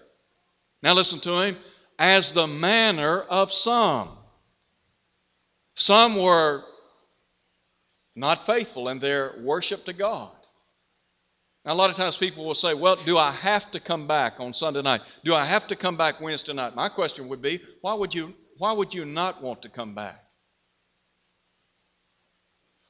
Now 0.83 0.93
listen 0.93 1.21
to 1.21 1.39
him, 1.41 1.57
as 1.97 2.33
the 2.33 2.47
manner 2.47 3.21
of 3.21 3.53
some. 3.53 4.09
Some 5.75 6.17
were 6.21 6.63
not 8.15 8.45
faithful 8.45 8.89
in 8.89 8.99
their 8.99 9.35
worship 9.41 9.85
to 9.85 9.93
God. 9.93 10.31
Now, 11.63 11.73
a 11.73 11.75
lot 11.75 11.89
of 11.89 11.95
times 11.95 12.17
people 12.17 12.45
will 12.45 12.53
say, 12.53 12.73
Well, 12.73 12.97
do 12.97 13.17
I 13.17 13.31
have 13.31 13.71
to 13.71 13.79
come 13.79 14.07
back 14.07 14.35
on 14.39 14.53
Sunday 14.53 14.81
night? 14.81 15.01
Do 15.23 15.33
I 15.33 15.45
have 15.45 15.67
to 15.67 15.75
come 15.75 15.95
back 15.95 16.19
Wednesday 16.19 16.53
night? 16.53 16.75
My 16.75 16.89
question 16.89 17.29
would 17.29 17.41
be, 17.41 17.61
why 17.81 17.93
would 17.93 18.13
you, 18.13 18.33
why 18.57 18.73
would 18.73 18.93
you 18.93 19.05
not 19.05 19.41
want 19.41 19.61
to 19.61 19.69
come 19.69 19.95
back? 19.95 20.24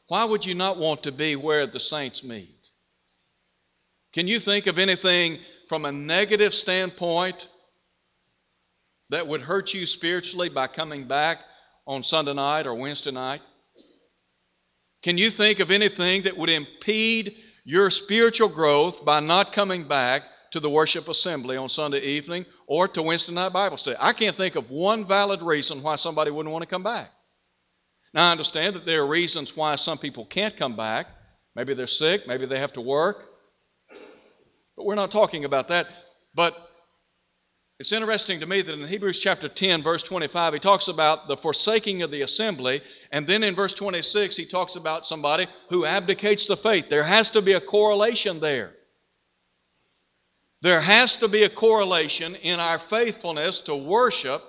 Why 0.08 0.24
would 0.24 0.46
you 0.46 0.54
not 0.54 0.78
want 0.78 1.04
to 1.04 1.12
be 1.12 1.36
where 1.36 1.66
the 1.66 1.80
saints 1.80 2.24
meet? 2.24 2.50
Can 4.14 4.28
you 4.28 4.40
think 4.40 4.68
of 4.68 4.80
anything 4.80 5.40
from 5.68 5.86
a 5.86 5.92
negative 5.92 6.54
standpoint 6.54 7.48
that 9.10 9.28
would 9.28 9.42
hurt 9.42 9.74
you 9.74 9.86
spiritually 9.86 10.50
by 10.50 10.68
coming 10.68 11.08
back 11.08 11.40
on 11.88 12.04
Sunday 12.04 12.34
night 12.34 12.68
or 12.68 12.76
Wednesday 12.76 13.12
night? 13.12 13.42
Can 15.04 15.18
you 15.18 15.30
think 15.30 15.60
of 15.60 15.70
anything 15.70 16.24
that 16.24 16.38
would 16.38 16.50
impede 16.50 17.36
your 17.64 17.90
spiritual 17.90 18.50
growth 18.50 19.04
by 19.04 19.20
not 19.20 19.54
coming 19.54 19.88
back 19.88 20.24
to 20.52 20.60
the 20.60 20.70
worship 20.70 21.10
assembly 21.10 21.58
on 21.58 21.68
Sunday 21.68 22.00
evening 22.00 22.46
or 22.68 22.88
to 22.88 23.02
Wednesday 23.02 23.34
night 23.34 23.54
Bible 23.54 23.78
study? 23.78 23.98
I 24.00 24.14
can't 24.14 24.36
think 24.36 24.56
of 24.56 24.70
one 24.72 25.06
valid 25.06 25.42
reason 25.42 25.84
why 25.84 25.96
somebody 25.96 26.32
wouldn't 26.32 26.54
want 26.54 26.64
to 26.64 26.70
come 26.70 26.84
back. 26.84 27.12
Now, 28.16 28.30
I 28.30 28.32
understand 28.32 28.78
that 28.78 28.86
there 28.86 29.02
are 29.02 29.08
reasons 29.08 29.58
why 29.58 29.76
some 29.76 29.98
people 29.98 30.26
can't 30.26 30.56
come 30.56 30.78
back. 30.78 31.08
Maybe 31.54 31.74
they're 31.74 31.86
sick, 31.86 32.26
maybe 32.28 32.46
they 32.46 32.60
have 32.60 32.72
to 32.74 32.82
work. 32.82 33.26
But 34.78 34.86
we're 34.86 34.96
not 34.96 35.12
talking 35.12 35.44
about 35.44 35.68
that. 35.68 35.88
But 36.34 36.56
it's 37.78 37.92
interesting 37.92 38.40
to 38.40 38.46
me 38.46 38.62
that 38.62 38.74
in 38.74 38.88
Hebrews 38.88 39.20
chapter 39.20 39.50
10, 39.50 39.84
verse 39.84 40.02
25, 40.02 40.54
he 40.54 40.60
talks 40.60 40.88
about 40.88 41.28
the 41.28 41.36
forsaking 41.36 42.04
of 42.04 42.12
the 42.12 42.22
assembly. 42.22 42.82
And 43.12 43.28
then 43.28 43.44
in 43.44 43.54
verse 43.54 43.74
26, 43.74 44.38
he 44.38 44.46
talks 44.46 44.78
about 44.78 45.06
somebody 45.06 45.48
who 45.70 45.86
abdicates 45.86 46.48
the 46.48 46.56
faith. 46.56 46.86
There 46.90 47.04
has 47.04 47.30
to 47.32 47.42
be 47.42 47.52
a 47.52 47.62
correlation 47.62 48.40
there. 48.40 48.72
There 50.62 50.80
has 50.80 51.18
to 51.18 51.28
be 51.28 51.44
a 51.44 51.50
correlation 51.50 52.36
in 52.36 52.62
our 52.62 52.80
faithfulness 52.80 53.60
to 53.62 53.76
worship 53.76 54.42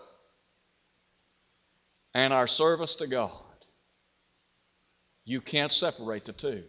and 2.15 2.33
our 2.33 2.47
service 2.47 2.95
to 2.97 3.09
God. 3.09 3.33
You 5.27 5.41
can't 5.41 5.73
separate 5.73 6.25
the 6.25 6.33
two. 6.33 6.63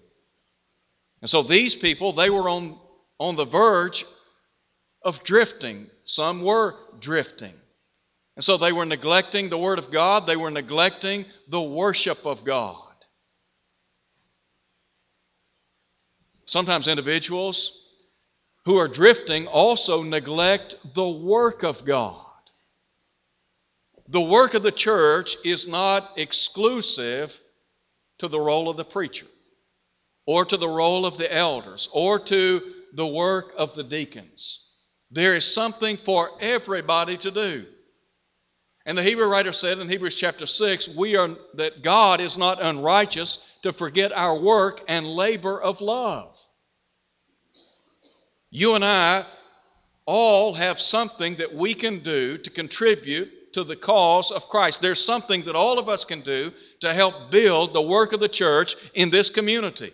And 1.22 1.30
so 1.30 1.44
these 1.44 1.76
people, 1.76 2.12
they 2.12 2.30
were 2.30 2.50
on, 2.50 2.78
on 3.20 3.36
the 3.36 3.46
verge 3.46 4.06
of 5.04 5.24
drifting. 5.24 5.88
Some 6.06 6.42
were 6.42 6.76
drifting. 7.00 7.54
And 8.36 8.44
so 8.44 8.58
they 8.58 8.72
were 8.72 8.86
neglecting 8.86 9.50
the 9.50 9.58
Word 9.58 9.80
of 9.80 9.92
God, 9.92 10.28
they 10.28 10.36
were 10.36 10.52
neglecting 10.52 11.26
the 11.48 11.62
worship 11.62 12.26
of 12.26 12.44
God. 12.44 12.84
Sometimes 16.46 16.88
individuals 16.88 17.72
who 18.66 18.78
are 18.78 18.88
drifting 18.88 19.48
also 19.48 20.02
neglect 20.02 20.76
the 20.96 21.08
work 21.08 21.64
of 21.64 21.86
God. 21.86 22.24
The 24.08 24.22
work 24.22 24.54
of 24.54 24.64
the 24.64 24.72
church 24.72 25.36
is 25.44 25.68
not 25.68 26.14
exclusive 26.18 27.38
to 28.20 28.28
the 28.28 28.40
role 28.40 28.70
of 28.70 28.78
the 28.78 28.86
preacher, 28.86 29.28
or 30.26 30.46
to 30.46 30.58
the 30.58 30.68
role 30.68 31.06
of 31.06 31.18
the 31.18 31.34
elders, 31.34 31.90
or 31.92 32.20
to 32.20 32.62
the 32.94 33.08
work 33.08 33.54
of 33.58 33.76
the 33.76 33.84
deacons. 33.84 34.64
There 35.12 35.36
is 35.36 35.46
something 35.46 35.98
for 35.98 36.32
everybody 36.42 37.18
to 37.18 37.32
do. 37.32 37.66
And 38.86 38.98
the 38.98 39.04
Hebrew 39.04 39.28
writer 39.28 39.52
said 39.52 39.80
in 39.80 39.90
Hebrews 39.90 40.16
chapter 40.16 40.46
6, 40.46 40.90
we 40.90 41.18
are 41.18 41.36
that 41.56 41.84
God 41.84 42.22
is 42.22 42.38
not 42.38 42.62
unrighteous 42.62 43.40
to 43.64 43.74
forget 43.74 44.14
our 44.14 44.40
work 44.40 44.82
and 44.88 45.06
labor 45.06 45.62
of 45.62 45.82
love. 45.82 46.38
You 48.50 48.76
and 48.76 48.86
I 48.86 49.26
all 50.06 50.54
have 50.54 50.80
something 50.80 51.36
that 51.36 51.54
we 51.54 51.74
can 51.74 52.02
do 52.02 52.38
to 52.38 52.50
contribute 52.50 53.30
to 53.58 53.64
the 53.64 53.76
cause 53.76 54.30
of 54.30 54.50
Christ. 54.50 54.82
There's 54.82 55.04
something 55.04 55.46
that 55.46 55.56
all 55.56 55.80
of 55.80 55.90
us 55.90 56.06
can 56.06 56.22
do 56.22 56.52
to 56.82 56.94
help 56.94 57.32
build 57.32 57.74
the 57.74 57.82
work 57.82 58.14
of 58.14 58.20
the 58.20 58.30
church 58.30 58.76
in 58.94 59.10
this 59.10 59.32
community. 59.32 59.92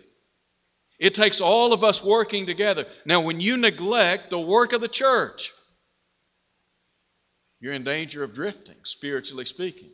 It 0.98 1.14
takes 1.14 1.40
all 1.40 1.72
of 1.72 1.82
us 1.82 2.04
working 2.04 2.44
together. 2.44 2.84
Now, 3.06 3.22
when 3.22 3.40
you 3.40 3.56
neglect 3.56 4.28
the 4.28 4.38
work 4.38 4.74
of 4.74 4.82
the 4.82 4.88
church, 4.88 5.50
you're 7.58 7.72
in 7.72 7.84
danger 7.84 8.22
of 8.22 8.34
drifting, 8.34 8.76
spiritually 8.82 9.46
speaking. 9.46 9.92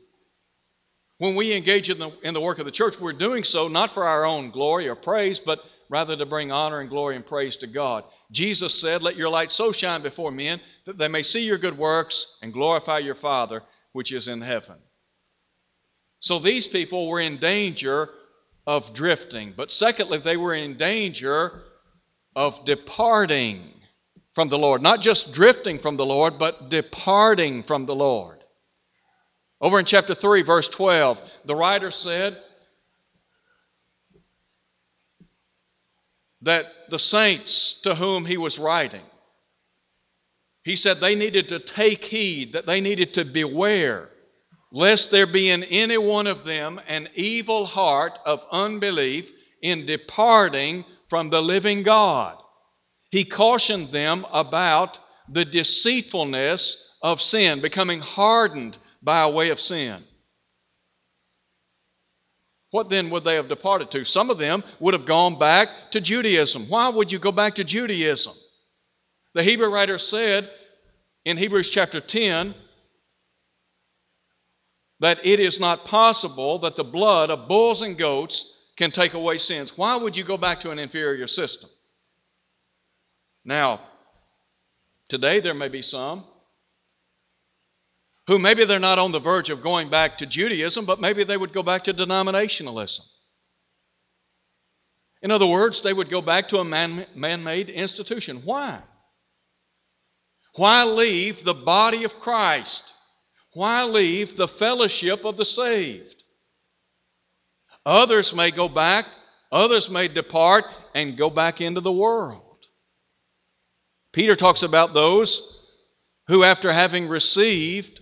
When 1.19 1.37
we 1.37 1.55
engage 1.55 1.91
in 1.91 2.00
the, 2.00 2.11
in 2.25 2.35
the 2.35 2.41
work 2.41 2.59
of 2.59 2.65
the 2.65 2.73
church, 2.73 2.99
we're 2.99 3.12
doing 3.12 3.45
so 3.45 3.69
not 3.69 3.93
for 3.93 4.03
our 4.03 4.25
own 4.25 4.50
glory 4.50 4.89
or 4.89 4.97
praise, 4.97 5.39
but 5.39 5.61
rather 5.89 6.17
to 6.17 6.27
bring 6.27 6.50
honor 6.50 6.81
and 6.81 6.91
glory 6.91 7.15
and 7.15 7.25
praise 7.25 7.57
to 7.59 7.69
God. 7.69 8.03
Jesus 8.33 8.81
said, 8.81 9.03
Let 9.03 9.17
your 9.17 9.29
light 9.29 9.53
so 9.53 9.71
shine 9.71 10.03
before 10.03 10.33
men 10.33 10.61
that 10.91 10.99
they 10.99 11.07
may 11.07 11.23
see 11.23 11.43
your 11.43 11.57
good 11.57 11.79
works 11.79 12.27
and 12.43 12.53
glorify 12.53 12.99
your 12.99 13.15
Father 13.15 13.63
which 13.93 14.13
is 14.13 14.27
in 14.27 14.41
heaven. 14.41 14.75
So 16.19 16.41
these 16.41 16.67
people 16.67 17.09
were 17.09 17.21
in 17.21 17.39
danger 17.39 18.11
of 18.67 18.93
drifting. 18.93 19.55
But 19.57 19.71
secondly, 19.71 20.19
they 20.19 20.37
were 20.37 20.53
in 20.53 20.77
danger 20.77 21.63
of 22.35 22.65
departing 22.65 23.73
from 24.35 24.49
the 24.49 24.59
Lord. 24.59 24.83
Not 24.83 25.01
just 25.01 25.33
drifting 25.33 25.79
from 25.79 25.97
the 25.97 26.05
Lord, 26.07 26.39
but 26.41 26.71
departing 26.71 27.63
from 27.63 27.87
the 27.87 27.95
Lord. 27.95 28.43
Over 29.61 29.79
in 29.79 29.85
chapter 29.85 30.15
3, 30.15 30.43
verse 30.43 30.67
12, 30.67 31.21
the 31.45 31.55
writer 31.55 31.93
said 31.93 32.37
that 36.43 36.67
the 36.91 36.99
saints 36.99 37.77
to 37.85 37.95
whom 37.95 38.25
he 38.25 38.39
was 38.39 38.59
writing, 38.59 39.05
he 40.64 40.76
said 40.76 41.00
they 41.00 41.14
needed 41.14 41.49
to 41.49 41.59
take 41.59 42.05
heed, 42.05 42.52
that 42.52 42.67
they 42.67 42.81
needed 42.81 43.14
to 43.14 43.25
beware, 43.25 44.11
lest 44.73 45.11
there 45.11 45.26
be 45.26 45.50
in 45.50 45.64
any 45.64 45.99
one 45.99 46.26
of 46.26 46.45
them 46.45 46.81
an 46.87 47.09
evil 47.14 47.67
heart 47.67 48.19
of 48.26 48.45
unbelief 48.52 49.33
in 49.62 49.87
departing 49.87 50.85
from 51.09 51.31
the 51.31 51.43
living 51.43 51.83
God. 51.83 52.37
He 53.11 53.25
cautioned 53.25 53.90
them 53.90 54.26
about 54.31 54.99
the 55.29 55.45
deceitfulness 55.45 56.76
of 57.02 57.21
sin, 57.21 57.61
becoming 57.61 58.00
hardened 58.00 58.79
by 59.02 59.23
a 59.23 59.31
way 59.31 59.50
of 59.50 59.61
sin. 59.61 60.05
What 62.71 62.88
then 62.88 63.11
would 63.11 63.25
they 63.25 63.35
have 63.35 63.49
departed 63.49 63.90
to? 63.93 64.05
Some 64.05 64.31
of 64.31 64.38
them 64.38 64.62
would 64.79 64.95
have 64.95 65.07
gone 65.07 65.38
back 65.38 65.69
to 65.90 66.00
Judaism. 66.00 66.69
Why 66.69 66.88
would 66.88 67.11
you 67.11 67.19
go 67.19 67.33
back 67.33 67.57
to 67.57 67.64
Judaism? 67.64 68.35
The 69.35 69.43
Hebrew 69.43 69.69
writer 69.69 69.99
said 69.99 70.51
in 71.25 71.37
Hebrews 71.37 71.71
chapter 71.71 72.01
10 72.01 72.55
that 75.01 75.25
it 75.25 75.41
is 75.41 75.61
not 75.61 75.85
possible 75.85 76.59
that 76.61 76.77
the 76.77 76.85
blood 76.85 77.31
of 77.31 77.49
bulls 77.49 77.83
and 77.83 77.97
goats 77.97 78.53
can 78.77 78.91
take 78.91 79.15
away 79.15 79.39
sins. 79.39 79.77
Why 79.77 79.97
would 79.97 80.17
you 80.17 80.25
go 80.25 80.37
back 80.37 80.61
to 80.61 80.71
an 80.71 80.79
inferior 80.79 81.27
system? 81.27 81.71
Now, 83.45 83.81
today 85.09 85.41
there 85.41 85.55
may 85.55 85.69
be 85.69 85.83
some 85.83 86.25
who 88.27 88.39
maybe 88.39 88.65
they're 88.65 88.79
not 88.79 88.99
on 88.99 89.13
the 89.13 89.21
verge 89.21 89.51
of 89.51 89.63
going 89.63 89.91
back 89.91 90.19
to 90.19 90.27
Judaism, 90.27 90.85
but 90.87 91.01
maybe 91.01 91.25
they 91.25 91.37
would 91.37 91.53
go 91.53 91.63
back 91.63 91.85
to 91.85 91.95
denominationalism. 91.95 93.01
In 95.23 95.31
other 95.31 95.47
words, 95.47 95.83
they 95.83 95.93
would 95.93 96.11
go 96.11 96.21
back 96.21 96.49
to 96.49 96.59
a 96.59 96.65
man 96.65 97.07
made 97.17 97.71
institution. 97.71 98.43
Why? 98.45 98.81
Why 100.61 100.85
leave 100.85 101.43
the 101.43 101.55
body 101.55 102.05
of 102.05 102.21
Christ? 102.21 102.93
Why 103.55 103.85
leave 103.85 104.37
the 104.37 104.47
fellowship 104.47 105.25
of 105.25 105.38
the 105.38 105.45
saved? 105.47 106.23
Others 107.87 108.35
may 108.35 108.50
go 108.50 108.69
back, 108.69 109.07
others 109.50 109.88
may 109.88 110.07
depart 110.07 110.67
and 110.95 111.17
go 111.17 111.31
back 111.31 111.62
into 111.62 111.81
the 111.81 111.90
world. 111.90 112.59
Peter 114.13 114.37
talks 114.37 114.63
about 114.63 114.93
those 114.93 115.41
who, 116.26 116.45
after 116.45 116.71
having 116.71 117.08
received 117.08 117.99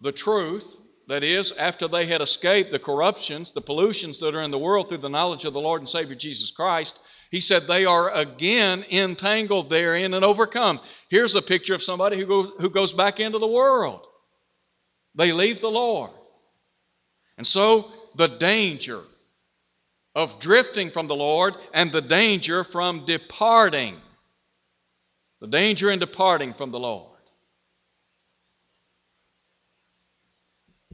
the 0.00 0.12
truth, 0.12 0.76
that 1.08 1.24
is, 1.24 1.50
after 1.50 1.88
they 1.88 2.06
had 2.06 2.22
escaped 2.22 2.70
the 2.70 2.78
corruptions, 2.78 3.50
the 3.50 3.60
pollutions 3.60 4.20
that 4.20 4.36
are 4.36 4.42
in 4.42 4.52
the 4.52 4.58
world 4.60 4.88
through 4.88 4.98
the 4.98 5.08
knowledge 5.08 5.44
of 5.44 5.54
the 5.54 5.60
Lord 5.60 5.80
and 5.80 5.88
Savior 5.88 6.14
Jesus 6.14 6.52
Christ, 6.52 7.00
he 7.30 7.40
said 7.40 7.66
they 7.66 7.84
are 7.84 8.12
again 8.12 8.84
entangled 8.90 9.70
therein 9.70 10.14
and 10.14 10.24
overcome. 10.24 10.80
Here's 11.08 11.34
a 11.34 11.42
picture 11.42 11.74
of 11.74 11.82
somebody 11.82 12.18
who 12.18 12.26
goes, 12.26 12.52
who 12.58 12.70
goes 12.70 12.92
back 12.92 13.20
into 13.20 13.38
the 13.38 13.46
world. 13.46 14.06
They 15.14 15.32
leave 15.32 15.60
the 15.60 15.70
Lord. 15.70 16.10
And 17.38 17.46
so 17.46 17.90
the 18.16 18.28
danger 18.28 19.02
of 20.14 20.40
drifting 20.40 20.90
from 20.90 21.08
the 21.08 21.16
Lord 21.16 21.54
and 21.74 21.92
the 21.92 22.00
danger 22.00 22.64
from 22.64 23.04
departing. 23.04 23.96
The 25.40 25.46
danger 25.46 25.90
in 25.90 25.98
departing 25.98 26.54
from 26.54 26.70
the 26.70 26.78
Lord. 26.78 27.12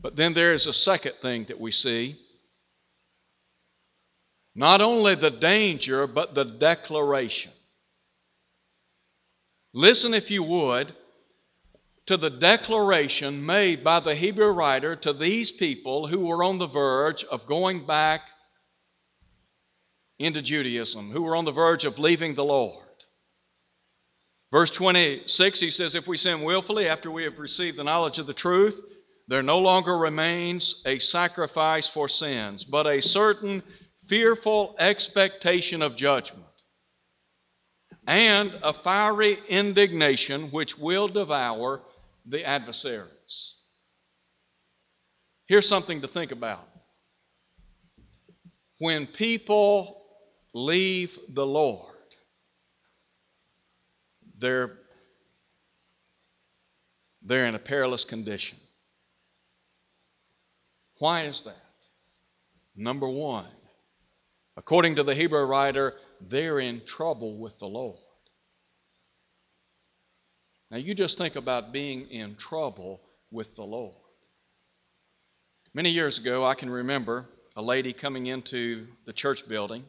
But 0.00 0.16
then 0.16 0.34
there 0.34 0.52
is 0.52 0.66
a 0.66 0.72
second 0.72 1.14
thing 1.22 1.44
that 1.44 1.60
we 1.60 1.70
see. 1.70 2.18
Not 4.54 4.80
only 4.80 5.14
the 5.14 5.30
danger, 5.30 6.06
but 6.06 6.34
the 6.34 6.44
declaration. 6.44 7.52
Listen, 9.72 10.12
if 10.12 10.30
you 10.30 10.42
would, 10.42 10.94
to 12.06 12.16
the 12.16 12.30
declaration 12.30 13.46
made 13.46 13.82
by 13.82 14.00
the 14.00 14.14
Hebrew 14.14 14.50
writer 14.50 14.96
to 14.96 15.12
these 15.12 15.50
people 15.50 16.06
who 16.06 16.26
were 16.26 16.44
on 16.44 16.58
the 16.58 16.66
verge 16.66 17.24
of 17.24 17.46
going 17.46 17.86
back 17.86 18.22
into 20.18 20.42
Judaism, 20.42 21.10
who 21.10 21.22
were 21.22 21.36
on 21.36 21.44
the 21.44 21.52
verge 21.52 21.84
of 21.84 21.98
leaving 21.98 22.34
the 22.34 22.44
Lord. 22.44 22.82
Verse 24.50 24.70
26, 24.70 25.60
he 25.60 25.70
says, 25.70 25.94
If 25.94 26.06
we 26.06 26.18
sin 26.18 26.42
willfully 26.42 26.86
after 26.86 27.10
we 27.10 27.24
have 27.24 27.38
received 27.38 27.78
the 27.78 27.84
knowledge 27.84 28.18
of 28.18 28.26
the 28.26 28.34
truth, 28.34 28.78
there 29.28 29.42
no 29.42 29.58
longer 29.58 29.96
remains 29.96 30.82
a 30.84 30.98
sacrifice 30.98 31.88
for 31.88 32.08
sins, 32.08 32.64
but 32.64 32.86
a 32.86 33.00
certain 33.00 33.62
fearful 34.12 34.76
expectation 34.78 35.80
of 35.80 35.96
judgment 35.96 36.44
and 38.06 38.52
a 38.62 38.70
fiery 38.70 39.38
indignation 39.48 40.50
which 40.50 40.76
will 40.76 41.08
devour 41.08 41.80
the 42.26 42.44
adversaries. 42.44 43.54
Here's 45.46 45.66
something 45.66 46.02
to 46.02 46.08
think 46.08 46.30
about. 46.30 46.68
When 48.76 49.06
people 49.06 50.02
leave 50.52 51.18
the 51.30 51.46
Lord, 51.46 51.96
they're, 54.38 54.72
they're 57.22 57.46
in 57.46 57.54
a 57.54 57.58
perilous 57.58 58.04
condition. 58.04 58.58
Why 60.98 61.22
is 61.22 61.40
that? 61.44 61.56
Number 62.76 63.08
one, 63.08 63.46
according 64.56 64.96
to 64.96 65.02
the 65.02 65.14
Hebrew 65.14 65.44
writer, 65.44 65.94
they're 66.20 66.60
in 66.60 66.84
trouble 66.84 67.36
with 67.36 67.58
the 67.58 67.66
Lord. 67.66 67.98
Now, 70.70 70.78
you 70.78 70.94
just 70.94 71.18
think 71.18 71.36
about 71.36 71.72
being 71.72 72.08
in 72.10 72.34
trouble 72.36 73.02
with 73.30 73.54
the 73.56 73.62
Lord. 73.62 73.94
Many 75.74 75.90
years 75.90 76.18
ago, 76.18 76.44
I 76.44 76.54
can 76.54 76.70
remember 76.70 77.26
a 77.56 77.62
lady 77.62 77.92
coming 77.92 78.26
into 78.26 78.86
the 79.04 79.12
church 79.12 79.46
building. 79.46 79.84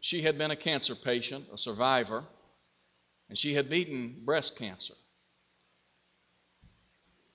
She 0.00 0.22
had 0.22 0.38
been 0.38 0.50
a 0.50 0.56
cancer 0.56 0.94
patient, 0.94 1.46
a 1.52 1.58
survivor, 1.58 2.24
and 3.28 3.38
she 3.38 3.54
had 3.54 3.70
beaten 3.70 4.16
breast 4.24 4.56
cancer. 4.56 4.94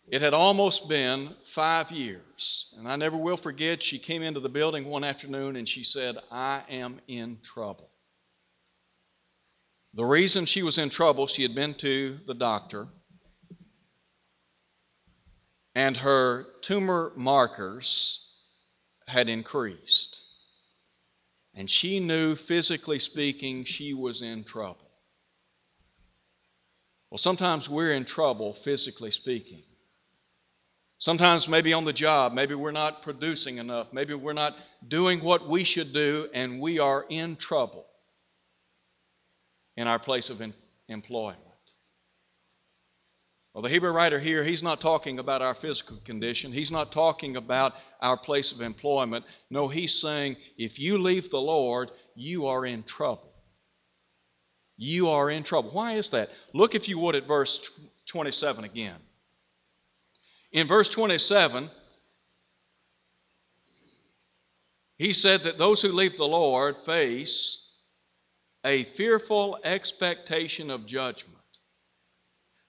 It 0.08 0.22
had 0.22 0.34
almost 0.34 0.88
been 0.88 1.36
five 1.46 1.92
years. 1.92 2.68
And 2.78 2.88
I 2.88 2.96
never 2.96 3.18
will 3.18 3.38
forget, 3.38 3.82
she 3.82 3.98
came 3.98 4.22
into 4.22 4.40
the 4.40 4.50
building 4.50 4.86
one 4.86 5.04
afternoon 5.04 5.56
and 5.56 5.68
she 5.68 5.84
said, 5.84 6.18
I 6.32 6.64
am 6.70 7.02
in 7.08 7.40
trouble. 7.42 7.90
The 9.96 10.06
reason 10.06 10.46
she 10.46 10.62
was 10.62 10.78
in 10.78 10.90
trouble, 10.90 11.26
she 11.26 11.42
had 11.42 11.56
been 11.56 11.74
to 11.76 12.20
the 12.28 12.34
doctor, 12.34 12.88
and 15.74 15.96
her 15.96 16.46
tumor 16.62 17.14
markers 17.16 18.20
had 19.08 19.30
increased. 19.30 20.20
And 21.54 21.70
she 21.70 22.02
knew, 22.02 22.36
physically 22.36 23.00
speaking, 23.00 23.64
she 23.64 23.94
was 23.94 24.22
in 24.22 24.44
trouble. 24.44 24.92
Well, 27.10 27.18
sometimes 27.18 27.70
we're 27.70 27.94
in 27.94 28.04
trouble, 28.04 28.54
physically 28.54 29.12
speaking. 29.12 29.64
Sometimes, 30.98 31.48
maybe 31.48 31.74
on 31.74 31.86
the 31.86 31.94
job, 31.94 32.34
maybe 32.34 32.56
we're 32.56 32.72
not 32.72 33.04
producing 33.04 33.58
enough, 33.58 33.92
maybe 33.92 34.14
we're 34.14 34.34
not 34.34 34.56
doing 34.88 35.22
what 35.22 35.48
we 35.48 35.64
should 35.64 35.94
do, 35.94 36.30
and 36.34 36.60
we 36.60 36.80
are 36.80 37.06
in 37.10 37.36
trouble 37.36 37.86
in 39.76 39.88
our 39.88 40.00
place 40.00 40.30
of 40.30 40.42
employment. 40.88 41.42
Well, 43.54 43.62
the 43.62 43.70
Hebrew 43.70 43.92
writer 43.92 44.20
here, 44.20 44.44
he's 44.44 44.62
not 44.62 44.82
talking 44.82 45.18
about 45.18 45.42
our 45.42 45.56
physical 45.56 45.96
condition. 46.04 46.52
He's 46.52 46.72
not 46.72 46.92
talking 46.92 47.38
about 47.38 47.74
our 48.02 48.18
place 48.18 48.52
of 48.52 48.60
employment. 48.60 49.24
No, 49.50 49.70
he's 49.70 49.98
saying 49.98 50.36
if 50.58 50.78
you 50.78 50.98
leave 50.98 51.30
the 51.30 51.40
Lord, 51.40 51.92
you 52.16 52.48
are 52.48 52.66
in 52.66 52.84
trouble. 52.84 53.32
You 54.76 55.08
are 55.08 55.32
in 55.32 55.44
trouble. 55.44 55.72
Why 55.72 55.94
is 55.94 56.10
that? 56.10 56.32
Look, 56.54 56.76
if 56.76 56.90
you 56.90 57.00
would, 57.00 57.16
at 57.16 57.28
verse 57.28 57.62
27 58.08 58.66
again. 58.66 58.98
In 60.56 60.68
verse 60.68 60.88
27, 60.88 61.70
he 64.98 65.12
said 65.12 65.44
that 65.44 65.58
those 65.58 65.82
who 65.82 65.92
leave 65.92 66.16
the 66.16 66.24
Lord 66.24 66.78
face 66.86 67.58
a 68.64 68.86
fearful 68.86 69.60
expectation 69.66 70.72
of 70.72 70.88
judgment 70.88 71.36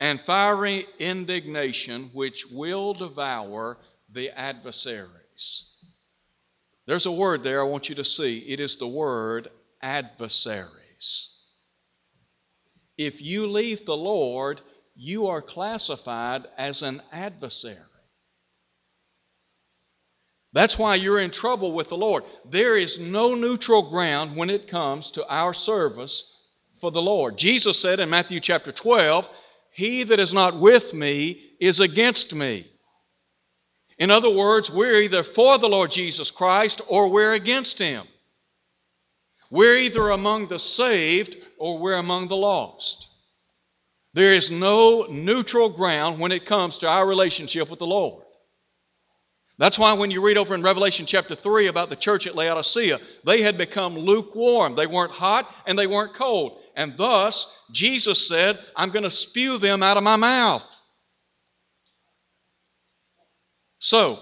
and 0.00 0.20
fiery 0.20 0.84
indignation 0.98 2.10
which 2.12 2.46
will 2.50 2.92
devour 2.92 3.78
the 4.12 4.30
adversaries. 4.30 5.70
There's 6.86 7.06
a 7.06 7.12
word 7.12 7.44
there 7.44 7.60
I 7.60 7.68
want 7.68 7.88
you 7.88 7.94
to 7.94 8.04
see. 8.04 8.38
It 8.38 8.58
is 8.58 8.74
the 8.74 8.88
word 8.88 9.48
adversaries. 9.80 11.28
If 12.98 13.22
you 13.22 13.46
leave 13.46 13.86
the 13.86 13.96
Lord, 13.96 14.60
you 14.96 15.26
are 15.26 15.42
classified 15.42 16.44
as 16.56 16.82
an 16.82 17.02
adversary. 17.12 17.76
That's 20.54 20.78
why 20.78 20.94
you're 20.94 21.20
in 21.20 21.30
trouble 21.30 21.72
with 21.72 21.90
the 21.90 21.98
Lord. 21.98 22.24
There 22.48 22.78
is 22.78 22.98
no 22.98 23.34
neutral 23.34 23.90
ground 23.90 24.36
when 24.36 24.48
it 24.48 24.68
comes 24.68 25.10
to 25.12 25.26
our 25.28 25.52
service 25.52 26.32
for 26.80 26.90
the 26.90 27.02
Lord. 27.02 27.36
Jesus 27.36 27.78
said 27.78 28.00
in 28.00 28.08
Matthew 28.08 28.40
chapter 28.40 28.72
12, 28.72 29.28
He 29.70 30.04
that 30.04 30.18
is 30.18 30.32
not 30.32 30.58
with 30.58 30.94
me 30.94 31.42
is 31.60 31.80
against 31.80 32.34
me. 32.34 32.66
In 33.98 34.10
other 34.10 34.30
words, 34.30 34.70
we're 34.70 35.02
either 35.02 35.22
for 35.22 35.58
the 35.58 35.68
Lord 35.68 35.90
Jesus 35.90 36.30
Christ 36.30 36.80
or 36.88 37.08
we're 37.08 37.34
against 37.34 37.78
Him. 37.78 38.06
We're 39.50 39.76
either 39.76 40.08
among 40.08 40.48
the 40.48 40.58
saved 40.58 41.36
or 41.58 41.78
we're 41.78 41.94
among 41.98 42.28
the 42.28 42.36
lost. 42.36 43.08
There 44.16 44.32
is 44.32 44.50
no 44.50 45.02
neutral 45.10 45.68
ground 45.68 46.18
when 46.18 46.32
it 46.32 46.46
comes 46.46 46.78
to 46.78 46.88
our 46.88 47.06
relationship 47.06 47.68
with 47.68 47.78
the 47.78 47.86
Lord. 47.86 48.24
That's 49.58 49.78
why 49.78 49.92
when 49.92 50.10
you 50.10 50.24
read 50.24 50.38
over 50.38 50.54
in 50.54 50.62
Revelation 50.62 51.04
chapter 51.04 51.34
3 51.34 51.66
about 51.66 51.90
the 51.90 51.96
church 51.96 52.26
at 52.26 52.34
Laodicea, 52.34 52.98
they 53.26 53.42
had 53.42 53.58
become 53.58 53.94
lukewarm. 53.94 54.74
They 54.74 54.86
weren't 54.86 55.12
hot 55.12 55.54
and 55.66 55.78
they 55.78 55.86
weren't 55.86 56.14
cold. 56.14 56.58
And 56.74 56.96
thus, 56.96 57.46
Jesus 57.72 58.26
said, 58.26 58.58
I'm 58.74 58.88
going 58.88 59.02
to 59.02 59.10
spew 59.10 59.58
them 59.58 59.82
out 59.82 59.98
of 59.98 60.02
my 60.02 60.16
mouth. 60.16 60.64
So, 63.80 64.18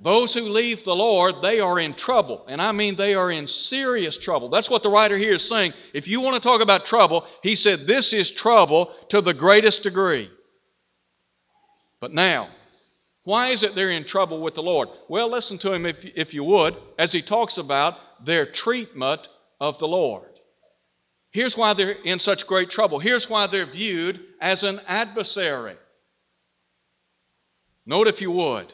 those 0.00 0.34
who 0.34 0.42
leave 0.42 0.84
the 0.84 0.94
Lord, 0.94 1.36
they 1.42 1.60
are 1.60 1.80
in 1.80 1.94
trouble. 1.94 2.44
And 2.48 2.60
I 2.60 2.72
mean, 2.72 2.96
they 2.96 3.14
are 3.14 3.30
in 3.30 3.46
serious 3.46 4.16
trouble. 4.16 4.48
That's 4.48 4.68
what 4.68 4.82
the 4.82 4.90
writer 4.90 5.16
here 5.16 5.34
is 5.34 5.48
saying. 5.48 5.72
If 5.94 6.06
you 6.06 6.20
want 6.20 6.34
to 6.34 6.46
talk 6.46 6.60
about 6.60 6.84
trouble, 6.84 7.26
he 7.42 7.54
said, 7.54 7.86
this 7.86 8.12
is 8.12 8.30
trouble 8.30 8.92
to 9.08 9.20
the 9.20 9.34
greatest 9.34 9.82
degree. 9.82 10.30
But 12.00 12.12
now, 12.12 12.50
why 13.24 13.48
is 13.48 13.62
it 13.62 13.74
they're 13.74 13.90
in 13.90 14.04
trouble 14.04 14.40
with 14.40 14.54
the 14.54 14.62
Lord? 14.62 14.88
Well, 15.08 15.30
listen 15.30 15.58
to 15.58 15.72
him 15.72 15.86
if, 15.86 15.96
if 16.14 16.34
you 16.34 16.44
would, 16.44 16.76
as 16.98 17.10
he 17.10 17.22
talks 17.22 17.58
about 17.58 17.96
their 18.24 18.46
treatment 18.46 19.28
of 19.60 19.78
the 19.78 19.88
Lord. 19.88 20.28
Here's 21.30 21.56
why 21.56 21.72
they're 21.72 21.90
in 21.90 22.20
such 22.20 22.46
great 22.46 22.70
trouble. 22.70 22.98
Here's 22.98 23.28
why 23.28 23.46
they're 23.46 23.66
viewed 23.66 24.24
as 24.40 24.62
an 24.62 24.80
adversary. 24.86 25.76
Note, 27.84 28.08
if 28.08 28.20
you 28.20 28.30
would, 28.30 28.72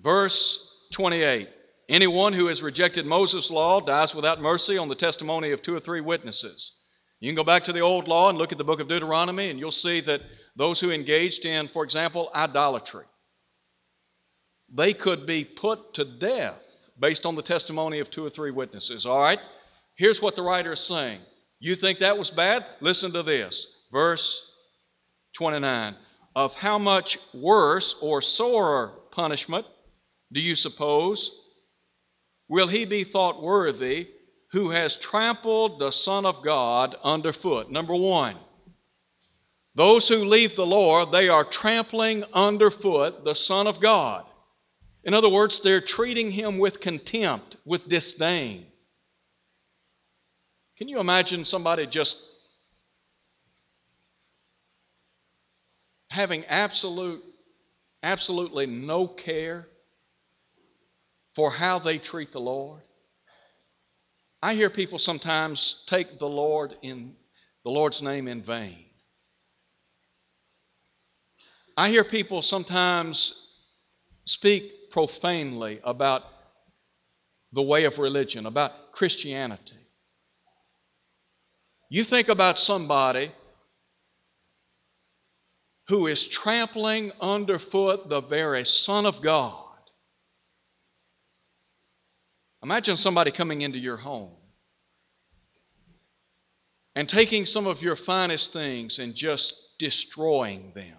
verse 0.00 0.58
28. 0.92 1.48
Anyone 1.88 2.32
who 2.32 2.46
has 2.48 2.62
rejected 2.62 3.06
Moses' 3.06 3.50
law 3.50 3.80
dies 3.80 4.14
without 4.14 4.40
mercy 4.40 4.76
on 4.76 4.88
the 4.88 4.94
testimony 4.94 5.52
of 5.52 5.62
two 5.62 5.74
or 5.74 5.80
three 5.80 6.00
witnesses. 6.00 6.72
You 7.20 7.28
can 7.28 7.36
go 7.36 7.44
back 7.44 7.64
to 7.64 7.72
the 7.72 7.80
old 7.80 8.08
law 8.08 8.28
and 8.28 8.36
look 8.36 8.52
at 8.52 8.58
the 8.58 8.64
book 8.64 8.80
of 8.80 8.88
Deuteronomy, 8.88 9.50
and 9.50 9.58
you'll 9.58 9.72
see 9.72 10.00
that 10.02 10.22
those 10.56 10.80
who 10.80 10.90
engaged 10.90 11.44
in, 11.44 11.68
for 11.68 11.84
example, 11.84 12.30
idolatry, 12.34 13.04
they 14.72 14.92
could 14.92 15.26
be 15.26 15.44
put 15.44 15.94
to 15.94 16.04
death 16.04 16.60
based 16.98 17.24
on 17.24 17.36
the 17.36 17.42
testimony 17.42 18.00
of 18.00 18.10
two 18.10 18.24
or 18.24 18.30
three 18.30 18.50
witnesses. 18.50 19.06
All 19.06 19.20
right? 19.20 19.38
Here's 19.94 20.20
what 20.20 20.34
the 20.34 20.42
writer 20.42 20.72
is 20.72 20.80
saying. 20.80 21.20
You 21.60 21.76
think 21.76 22.00
that 22.00 22.18
was 22.18 22.30
bad? 22.30 22.66
Listen 22.80 23.12
to 23.12 23.22
this. 23.22 23.66
Verse 23.92 24.42
29. 25.34 25.94
Of 26.34 26.54
how 26.54 26.78
much 26.78 27.18
worse 27.32 27.94
or 28.02 28.20
sorer 28.20 28.92
punishment 29.10 29.66
do 30.32 30.40
you 30.40 30.54
suppose 30.54 31.30
will 32.48 32.66
he 32.66 32.84
be 32.84 33.04
thought 33.04 33.42
worthy 33.42 34.08
who 34.52 34.70
has 34.70 34.96
trampled 34.96 35.78
the 35.78 35.90
Son 35.90 36.26
of 36.26 36.42
God 36.42 36.96
underfoot? 37.02 37.70
Number 37.70 37.94
one, 37.94 38.36
those 39.74 40.08
who 40.08 40.24
leave 40.24 40.56
the 40.56 40.66
Lord, 40.66 41.12
they 41.12 41.28
are 41.28 41.44
trampling 41.44 42.24
underfoot 42.32 43.24
the 43.24 43.34
Son 43.34 43.66
of 43.66 43.80
God. 43.80 44.24
In 45.04 45.14
other 45.14 45.28
words, 45.28 45.60
they're 45.60 45.80
treating 45.80 46.32
him 46.32 46.58
with 46.58 46.80
contempt, 46.80 47.56
with 47.64 47.88
disdain. 47.88 48.66
Can 50.78 50.88
you 50.88 50.98
imagine 50.98 51.44
somebody 51.44 51.86
just 51.86 52.16
having 56.10 56.44
absolute, 56.46 57.22
absolutely 58.02 58.66
no 58.66 59.06
care 59.06 59.68
for 61.36 61.50
how 61.50 61.78
they 61.78 61.98
treat 61.98 62.32
the 62.32 62.40
Lord? 62.40 62.80
I 64.42 64.54
hear 64.54 64.70
people 64.70 64.98
sometimes 64.98 65.84
take 65.86 66.18
the 66.18 66.28
Lord 66.28 66.74
in 66.82 67.14
the 67.62 67.70
Lord's 67.70 68.00
name 68.00 68.26
in 68.26 68.42
vain. 68.42 68.86
I 71.76 71.90
hear 71.90 72.04
people 72.04 72.40
sometimes 72.40 73.34
speak 74.24 74.90
profanely 74.90 75.80
about 75.84 76.22
the 77.52 77.62
way 77.62 77.84
of 77.84 77.98
religion, 77.98 78.46
about 78.46 78.92
Christianity. 78.92 79.76
You 81.90 82.02
think 82.02 82.28
about 82.28 82.58
somebody 82.58 83.30
who 85.88 86.06
is 86.06 86.26
trampling 86.26 87.12
underfoot 87.20 88.08
the 88.08 88.22
very 88.22 88.64
Son 88.64 89.04
of 89.04 89.20
God. 89.20 89.65
Imagine 92.66 92.96
somebody 92.96 93.30
coming 93.30 93.62
into 93.62 93.78
your 93.78 93.96
home 93.96 94.32
and 96.96 97.08
taking 97.08 97.46
some 97.46 97.68
of 97.68 97.80
your 97.80 97.94
finest 97.94 98.52
things 98.52 98.98
and 98.98 99.14
just 99.14 99.54
destroying 99.78 100.72
them, 100.74 100.96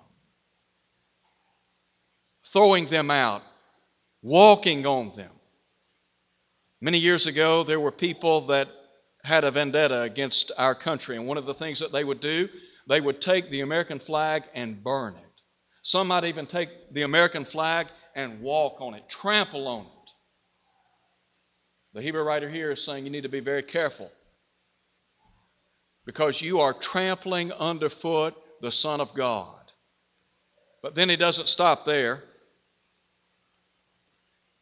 throwing 2.53 2.85
them 2.85 3.11
out, 3.11 3.41
walking 4.21 4.85
on 4.85 5.13
them. 5.17 5.31
Many 6.79 6.99
years 6.99 7.27
ago, 7.27 7.65
there 7.65 7.81
were 7.81 7.91
people 7.91 8.47
that 8.47 8.69
had 9.25 9.43
a 9.43 9.51
vendetta 9.51 10.03
against 10.03 10.53
our 10.57 10.73
country, 10.73 11.17
and 11.17 11.27
one 11.27 11.37
of 11.37 11.45
the 11.45 11.53
things 11.53 11.79
that 11.79 11.91
they 11.91 12.05
would 12.05 12.21
do, 12.21 12.47
they 12.87 13.01
would 13.01 13.19
take 13.19 13.51
the 13.51 13.59
American 13.59 13.99
flag 13.99 14.43
and 14.53 14.81
burn 14.81 15.15
it. 15.15 15.41
Some 15.83 16.07
might 16.07 16.23
even 16.23 16.45
take 16.45 16.69
the 16.93 17.01
American 17.01 17.43
flag 17.43 17.87
and 18.15 18.39
walk 18.39 18.77
on 18.79 18.93
it, 18.93 19.09
trample 19.09 19.67
on 19.67 19.81
it. 19.87 19.96
The 21.93 22.01
Hebrew 22.01 22.23
writer 22.23 22.49
here 22.49 22.71
is 22.71 22.83
saying 22.83 23.05
you 23.05 23.09
need 23.09 23.23
to 23.23 23.29
be 23.29 23.39
very 23.39 23.63
careful 23.63 24.11
because 26.05 26.41
you 26.41 26.59
are 26.61 26.73
trampling 26.73 27.51
underfoot 27.51 28.35
the 28.61 28.71
Son 28.71 29.01
of 29.01 29.13
God. 29.13 29.53
But 30.81 30.95
then 30.95 31.09
he 31.09 31.15
doesn't 31.15 31.49
stop 31.49 31.85
there. 31.85 32.23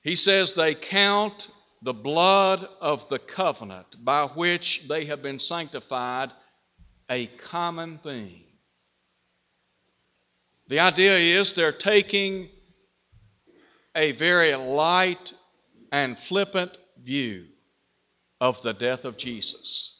He 0.01 0.15
says 0.15 0.53
they 0.53 0.75
count 0.75 1.49
the 1.81 1.93
blood 1.93 2.67
of 2.81 3.07
the 3.09 3.19
covenant 3.19 4.03
by 4.03 4.25
which 4.27 4.83
they 4.87 5.05
have 5.05 5.21
been 5.21 5.39
sanctified 5.39 6.31
a 7.09 7.27
common 7.27 7.99
thing. 7.99 8.41
The 10.67 10.79
idea 10.79 11.17
is 11.39 11.53
they're 11.53 11.71
taking 11.71 12.49
a 13.95 14.13
very 14.13 14.55
light 14.55 15.33
and 15.91 16.19
flippant 16.19 16.77
view 17.03 17.45
of 18.41 18.61
the 18.61 18.73
death 18.73 19.05
of 19.05 19.17
Jesus. 19.17 19.93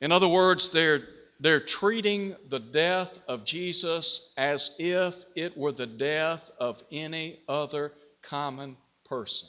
In 0.00 0.12
other 0.12 0.28
words, 0.28 0.70
they're 0.70 1.02
they're 1.40 1.60
treating 1.60 2.36
the 2.50 2.58
death 2.58 3.10
of 3.26 3.46
Jesus 3.46 4.32
as 4.36 4.72
if 4.78 5.14
it 5.34 5.56
were 5.56 5.72
the 5.72 5.86
death 5.86 6.50
of 6.58 6.82
any 6.92 7.40
other 7.48 7.92
common 8.22 8.76
person. 9.06 9.48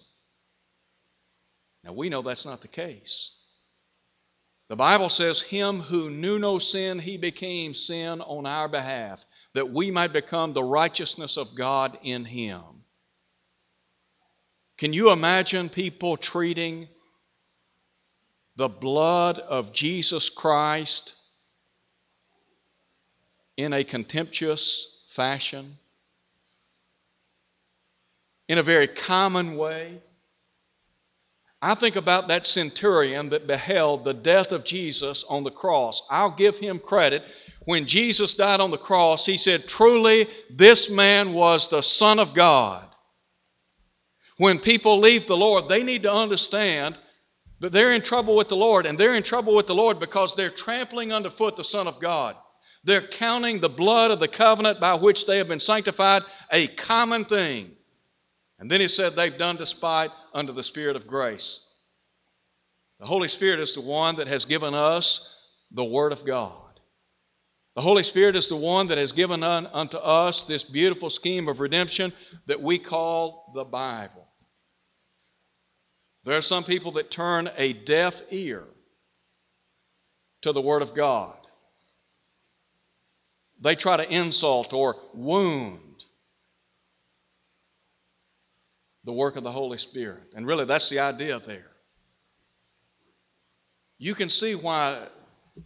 Now, 1.83 1.91
we 1.91 2.09
know 2.09 2.21
that's 2.21 2.45
not 2.45 2.61
the 2.61 2.69
case. 2.69 3.31
The 4.69 4.77
Bible 4.77 5.09
says, 5.09 5.41
Him 5.41 5.81
who 5.81 6.09
knew 6.09 6.39
no 6.39 6.59
sin, 6.59 6.97
he 6.97 7.17
became 7.17 7.73
sin 7.73 8.21
on 8.21 8.45
our 8.45 8.69
behalf, 8.69 9.19
that 9.53 9.73
we 9.73 9.91
might 9.91 10.13
become 10.13 10.53
the 10.53 10.63
righteousness 10.63 11.35
of 11.35 11.55
God 11.55 11.97
in 12.03 12.23
him. 12.23 12.63
Can 14.81 14.93
you 14.93 15.11
imagine 15.11 15.69
people 15.69 16.17
treating 16.17 16.87
the 18.55 18.67
blood 18.67 19.37
of 19.37 19.71
Jesus 19.71 20.27
Christ 20.27 21.13
in 23.57 23.73
a 23.73 23.83
contemptuous 23.83 24.87
fashion? 25.09 25.77
In 28.47 28.57
a 28.57 28.63
very 28.63 28.87
common 28.87 29.55
way? 29.55 30.01
I 31.61 31.75
think 31.75 31.95
about 31.95 32.29
that 32.29 32.47
centurion 32.47 33.29
that 33.29 33.45
beheld 33.45 34.03
the 34.03 34.15
death 34.15 34.51
of 34.51 34.65
Jesus 34.65 35.23
on 35.29 35.43
the 35.43 35.51
cross. 35.51 36.01
I'll 36.09 36.35
give 36.35 36.57
him 36.57 36.79
credit. 36.79 37.21
When 37.65 37.85
Jesus 37.85 38.33
died 38.33 38.59
on 38.59 38.71
the 38.71 38.79
cross, 38.79 39.27
he 39.27 39.37
said, 39.37 39.67
Truly, 39.67 40.27
this 40.49 40.89
man 40.89 41.33
was 41.33 41.67
the 41.67 41.83
Son 41.83 42.17
of 42.17 42.33
God. 42.33 42.90
When 44.41 44.57
people 44.57 44.99
leave 44.99 45.27
the 45.27 45.37
Lord, 45.37 45.69
they 45.69 45.83
need 45.83 46.01
to 46.01 46.11
understand 46.11 46.97
that 47.59 47.71
they're 47.71 47.93
in 47.93 48.01
trouble 48.01 48.35
with 48.35 48.49
the 48.49 48.55
Lord, 48.55 48.87
and 48.87 48.97
they're 48.97 49.13
in 49.13 49.21
trouble 49.21 49.53
with 49.53 49.67
the 49.67 49.75
Lord 49.75 49.99
because 49.99 50.33
they're 50.33 50.49
trampling 50.49 51.13
underfoot 51.13 51.57
the 51.57 51.63
Son 51.63 51.85
of 51.85 51.99
God. 51.99 52.35
They're 52.83 53.07
counting 53.07 53.61
the 53.61 53.69
blood 53.69 54.09
of 54.09 54.19
the 54.19 54.27
covenant 54.27 54.79
by 54.79 54.95
which 54.95 55.27
they 55.27 55.37
have 55.37 55.47
been 55.47 55.59
sanctified 55.59 56.23
a 56.51 56.65
common 56.65 57.25
thing. 57.25 57.69
And 58.57 58.71
then 58.71 58.81
he 58.81 58.87
said 58.87 59.15
they've 59.15 59.37
done 59.37 59.57
despite 59.57 60.09
under 60.33 60.53
the 60.53 60.63
Spirit 60.63 60.95
of 60.95 61.05
grace. 61.05 61.59
The 62.99 63.05
Holy 63.05 63.27
Spirit 63.27 63.59
is 63.59 63.75
the 63.75 63.81
one 63.81 64.15
that 64.15 64.27
has 64.27 64.45
given 64.45 64.73
us 64.73 65.19
the 65.69 65.85
Word 65.85 66.13
of 66.13 66.25
God. 66.25 66.79
The 67.75 67.81
Holy 67.81 68.01
Spirit 68.01 68.35
is 68.35 68.47
the 68.47 68.55
one 68.55 68.87
that 68.87 68.97
has 68.97 69.11
given 69.11 69.43
unto 69.43 69.97
us 69.97 70.41
this 70.41 70.63
beautiful 70.63 71.11
scheme 71.11 71.47
of 71.47 71.59
redemption 71.59 72.11
that 72.47 72.59
we 72.59 72.79
call 72.79 73.51
the 73.53 73.65
Bible. 73.65 74.29
There 76.23 76.37
are 76.37 76.41
some 76.41 76.63
people 76.63 76.93
that 76.93 77.09
turn 77.09 77.49
a 77.57 77.73
deaf 77.73 78.21
ear 78.29 78.63
to 80.41 80.51
the 80.51 80.61
Word 80.61 80.81
of 80.81 80.93
God. 80.93 81.35
They 83.61 83.75
try 83.75 83.97
to 83.97 84.11
insult 84.11 84.73
or 84.73 84.95
wound 85.13 86.05
the 89.03 89.13
work 89.13 89.35
of 89.35 89.43
the 89.43 89.51
Holy 89.51 89.77
Spirit. 89.77 90.31
And 90.35 90.45
really, 90.45 90.65
that's 90.65 90.89
the 90.89 90.99
idea 90.99 91.39
there. 91.39 91.67
You 93.97 94.15
can 94.15 94.29
see 94.29 94.55
why, 94.55 95.07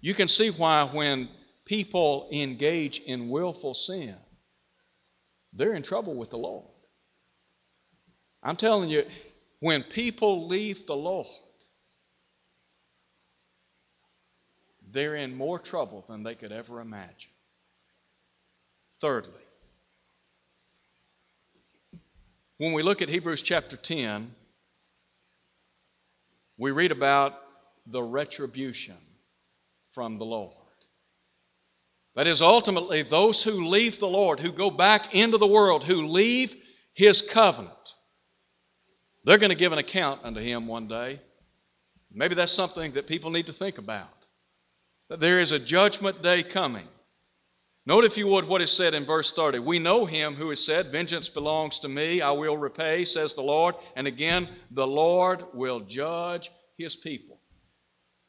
you 0.02 0.14
can 0.14 0.28
see 0.28 0.50
why 0.50 0.90
when 0.92 1.30
people 1.66 2.30
engage 2.32 3.00
in 3.00 3.30
willful 3.30 3.74
sin, 3.74 4.16
they're 5.54 5.74
in 5.74 5.84
trouble 5.84 6.16
with 6.16 6.30
the 6.30 6.38
Lord. 6.38 6.68
I'm 8.44 8.58
telling 8.58 8.90
you, 8.90 9.04
when 9.60 9.84
people 9.84 10.48
leave 10.48 10.86
the 10.86 10.96
Lord, 10.96 11.28
they're 14.92 15.16
in 15.16 15.36
more 15.36 15.60
trouble 15.60 16.06
than 16.08 16.24
they 16.24 16.36
could 16.36 16.52
ever 16.52 16.80
imagine. 16.80 17.32
Thirdly, 19.02 19.46
When 22.58 22.72
we 22.72 22.84
look 22.84 23.02
at 23.02 23.10
Hebrews 23.10 23.42
chapter 23.42 23.76
10, 23.76 24.34
we 26.58 26.72
read 26.72 26.94
about 26.94 27.34
the 27.86 28.02
retribution 28.02 28.96
from 29.94 30.18
the 30.18 30.26
Lord. 30.26 30.54
That 32.16 32.28
is, 32.28 32.42
ultimately, 32.42 33.04
those 33.04 33.44
who 33.44 33.66
leave 33.66 34.00
the 34.00 34.08
Lord, 34.08 34.40
who 34.40 34.54
go 34.54 34.72
back 34.72 35.14
into 35.14 35.38
the 35.38 35.46
world, 35.46 35.84
who 35.84 36.08
leave 36.08 36.56
His 36.94 37.22
covenant, 37.22 37.74
they're 39.26 39.38
going 39.38 39.50
to 39.50 39.56
give 39.56 39.72
an 39.72 39.80
account 39.80 40.22
unto 40.24 40.40
Him 40.40 40.68
one 40.68 40.88
day. 40.88 41.20
Maybe 42.14 42.36
that's 42.36 42.52
something 42.52 42.94
that 42.94 43.08
people 43.08 43.32
need 43.32 43.48
to 43.48 43.54
think 43.54 43.78
about. 43.78 44.08
That 45.10 45.20
there 45.20 45.40
is 45.40 45.52
a 45.52 45.60
judgment 45.60 46.24
day 46.24 46.44
coming. 46.44 46.88
Note, 47.88 48.06
if 48.06 48.18
you 48.18 48.26
would, 48.28 48.48
what 48.48 48.64
is 48.64 48.72
said 48.72 48.96
in 48.96 49.06
verse 49.06 49.32
30. 49.32 49.60
We 49.60 49.78
know 49.78 50.06
him 50.06 50.34
who 50.34 50.50
has 50.50 50.64
said, 50.64 50.92
Vengeance 50.92 51.30
belongs 51.30 51.78
to 51.80 51.88
me, 51.88 52.20
I 52.20 52.32
will 52.32 52.58
repay, 52.58 53.06
says 53.06 53.36
the 53.36 53.44
Lord. 53.44 53.76
And 53.96 54.08
again, 54.08 54.50
the 54.72 54.88
Lord 54.88 55.44
will 55.54 55.82
judge 55.82 56.50
his 56.80 56.96
people. 56.96 57.40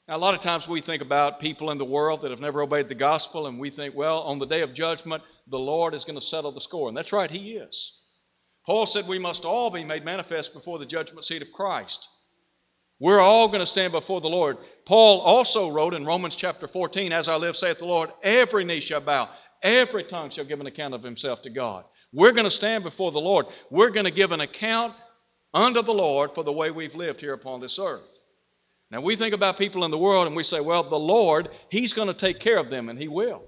Now, 0.08 0.16
a 0.16 0.18
lot 0.18 0.34
of 0.34 0.40
times 0.40 0.68
we 0.68 0.82
think 0.82 1.00
about 1.00 1.40
people 1.40 1.70
in 1.70 1.78
the 1.78 1.86
world 1.86 2.20
that 2.22 2.30
have 2.30 2.40
never 2.40 2.60
obeyed 2.60 2.88
the 2.88 2.94
gospel, 2.94 3.46
and 3.46 3.58
we 3.58 3.70
think, 3.70 3.94
well, 3.94 4.20
on 4.20 4.38
the 4.38 4.46
day 4.46 4.60
of 4.60 4.74
judgment, 4.74 5.22
the 5.48 5.58
Lord 5.58 5.94
is 5.94 6.04
going 6.04 6.20
to 6.20 6.24
settle 6.24 6.52
the 6.52 6.60
score. 6.60 6.88
And 6.88 6.96
that's 6.96 7.12
right, 7.12 7.30
he 7.30 7.52
is. 7.52 7.92
Paul 8.66 8.86
said 8.86 9.06
we 9.06 9.18
must 9.18 9.44
all 9.44 9.70
be 9.70 9.84
made 9.84 10.04
manifest 10.04 10.52
before 10.52 10.78
the 10.78 10.86
judgment 10.86 11.24
seat 11.24 11.42
of 11.42 11.52
Christ. 11.52 12.08
We're 12.98 13.20
all 13.20 13.48
going 13.48 13.60
to 13.60 13.66
stand 13.66 13.92
before 13.92 14.20
the 14.20 14.28
Lord. 14.28 14.56
Paul 14.86 15.20
also 15.20 15.68
wrote 15.68 15.94
in 15.94 16.06
Romans 16.06 16.34
chapter 16.34 16.66
14, 16.66 17.12
As 17.12 17.28
I 17.28 17.36
live, 17.36 17.56
saith 17.56 17.78
the 17.78 17.84
Lord, 17.84 18.10
every 18.22 18.64
knee 18.64 18.80
shall 18.80 19.00
bow, 19.00 19.28
Every 19.62 20.04
tongue 20.04 20.30
shall 20.30 20.44
give 20.44 20.60
an 20.60 20.66
account 20.66 20.94
of 20.94 21.02
himself 21.02 21.42
to 21.42 21.50
God. 21.50 21.84
We're 22.12 22.32
going 22.32 22.44
to 22.44 22.50
stand 22.50 22.84
before 22.84 23.12
the 23.12 23.18
Lord. 23.18 23.46
We're 23.70 23.90
going 23.90 24.04
to 24.04 24.10
give 24.10 24.32
an 24.32 24.40
account 24.40 24.94
unto 25.52 25.82
the 25.82 25.92
Lord 25.92 26.32
for 26.34 26.44
the 26.44 26.52
way 26.52 26.70
we've 26.70 26.94
lived 26.94 27.20
here 27.20 27.32
upon 27.32 27.60
this 27.60 27.78
earth. 27.78 28.06
Now, 28.90 29.00
we 29.00 29.16
think 29.16 29.34
about 29.34 29.58
people 29.58 29.84
in 29.84 29.90
the 29.90 29.98
world 29.98 30.26
and 30.26 30.36
we 30.36 30.44
say, 30.44 30.60
well, 30.60 30.88
the 30.88 30.98
Lord, 30.98 31.48
He's 31.68 31.92
going 31.92 32.08
to 32.08 32.14
take 32.14 32.38
care 32.38 32.58
of 32.58 32.70
them, 32.70 32.88
and 32.88 32.98
He 32.98 33.08
will. 33.08 33.42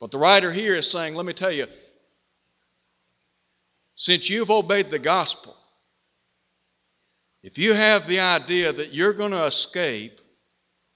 But 0.00 0.10
the 0.10 0.18
writer 0.18 0.52
here 0.52 0.74
is 0.74 0.90
saying, 0.90 1.14
let 1.14 1.26
me 1.26 1.32
tell 1.32 1.52
you, 1.52 1.66
since 4.00 4.30
you've 4.30 4.50
obeyed 4.50 4.90
the 4.90 4.98
gospel, 4.98 5.54
if 7.42 7.58
you 7.58 7.74
have 7.74 8.06
the 8.06 8.20
idea 8.20 8.72
that 8.72 8.94
you're 8.94 9.12
going 9.12 9.32
to 9.32 9.44
escape 9.44 10.18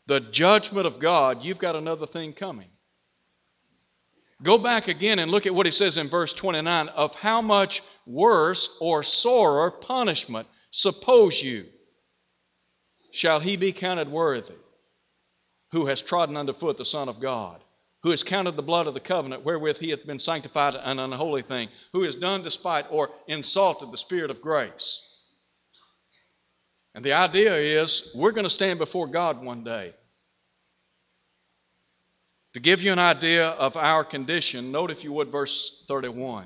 the 0.07 0.21
judgment 0.21 0.87
of 0.87 0.99
God, 0.99 1.45
you've 1.45 1.59
got 1.59 1.77
another 1.77 2.07
thing 2.07 2.33
coming. 2.33 2.71
Go 4.43 4.57
back 4.57 4.88
again 4.88 5.19
and 5.19 5.31
look 5.31 5.45
at 5.45 5.55
what 5.55 5.67
he 5.67 5.73
says 5.73 5.99
in 5.99 6.09
verse 6.09 6.33
29 6.33 6.88
of 6.88 7.14
how 7.14 7.43
much 7.43 7.83
worse 8.07 8.71
or 8.81 9.03
sorer 9.03 9.71
punishment, 9.71 10.49
suppose 10.71 11.43
you, 11.43 11.67
shall 13.12 13.38
he 13.38 13.59
be 13.59 13.73
counted 13.73 14.11
worthy 14.11 14.55
who 15.73 15.85
has 15.85 16.01
trodden 16.01 16.38
underfoot 16.38 16.79
the 16.79 16.87
Son 16.87 17.11
of 17.11 17.21
God, 17.21 17.62
who 18.05 18.11
has 18.11 18.23
counted 18.23 18.55
the 18.55 18.62
blood 18.62 18.87
of 18.87 18.93
the 18.93 19.01
covenant 19.01 19.45
wherewith 19.45 19.79
he 19.79 19.88
hath 19.88 20.07
been 20.07 20.19
sanctified 20.19 20.75
an 20.75 20.99
unholy 20.99 21.40
thing, 21.40 21.71
who 21.95 22.03
has 22.03 22.14
done 22.14 22.43
despite 22.43 22.85
or 22.90 23.11
insulted 23.27 23.90
the 23.90 23.99
Spirit 23.99 24.31
of 24.31 24.43
grace. 24.43 25.01
And 26.95 27.03
the 27.03 27.14
idea 27.14 27.57
is 27.57 28.11
we're 28.14 28.33
going 28.33 28.45
to 28.45 28.51
stand 28.51 28.79
before 28.79 29.07
God 29.07 29.43
one 29.43 29.64
day. 29.64 29.95
To 32.53 32.61
give 32.61 32.83
you 32.83 32.93
an 32.93 32.99
idea 32.99 33.49
of 33.49 33.75
our 33.75 34.05
condition, 34.05 34.71
note 34.71 34.90
if 34.90 35.03
you 35.03 35.11
would 35.14 35.33
verse 35.33 35.83
31. 35.88 36.45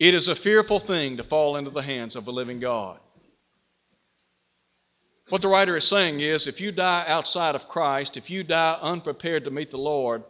It 0.00 0.14
is 0.14 0.28
a 0.28 0.34
fearful 0.34 0.80
thing 0.80 1.18
to 1.18 1.24
fall 1.24 1.56
into 1.56 1.70
the 1.70 1.82
hands 1.82 2.16
of 2.16 2.26
a 2.26 2.32
living 2.32 2.58
God. 2.58 3.00
What 5.30 5.40
the 5.40 5.48
writer 5.48 5.76
is 5.76 5.88
saying 5.88 6.20
is 6.20 6.46
if 6.46 6.60
you 6.60 6.70
die 6.70 7.04
outside 7.06 7.54
of 7.54 7.68
Christ, 7.68 8.16
if 8.16 8.28
you 8.28 8.42
die 8.42 8.78
unprepared 8.80 9.44
to 9.44 9.50
meet 9.50 9.70
the 9.70 9.78
Lord, 9.78 10.22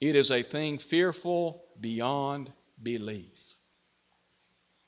it 0.00 0.16
is 0.16 0.30
a 0.30 0.42
thing 0.42 0.78
fearful 0.78 1.64
beyond 1.80 2.52
belief. 2.82 3.32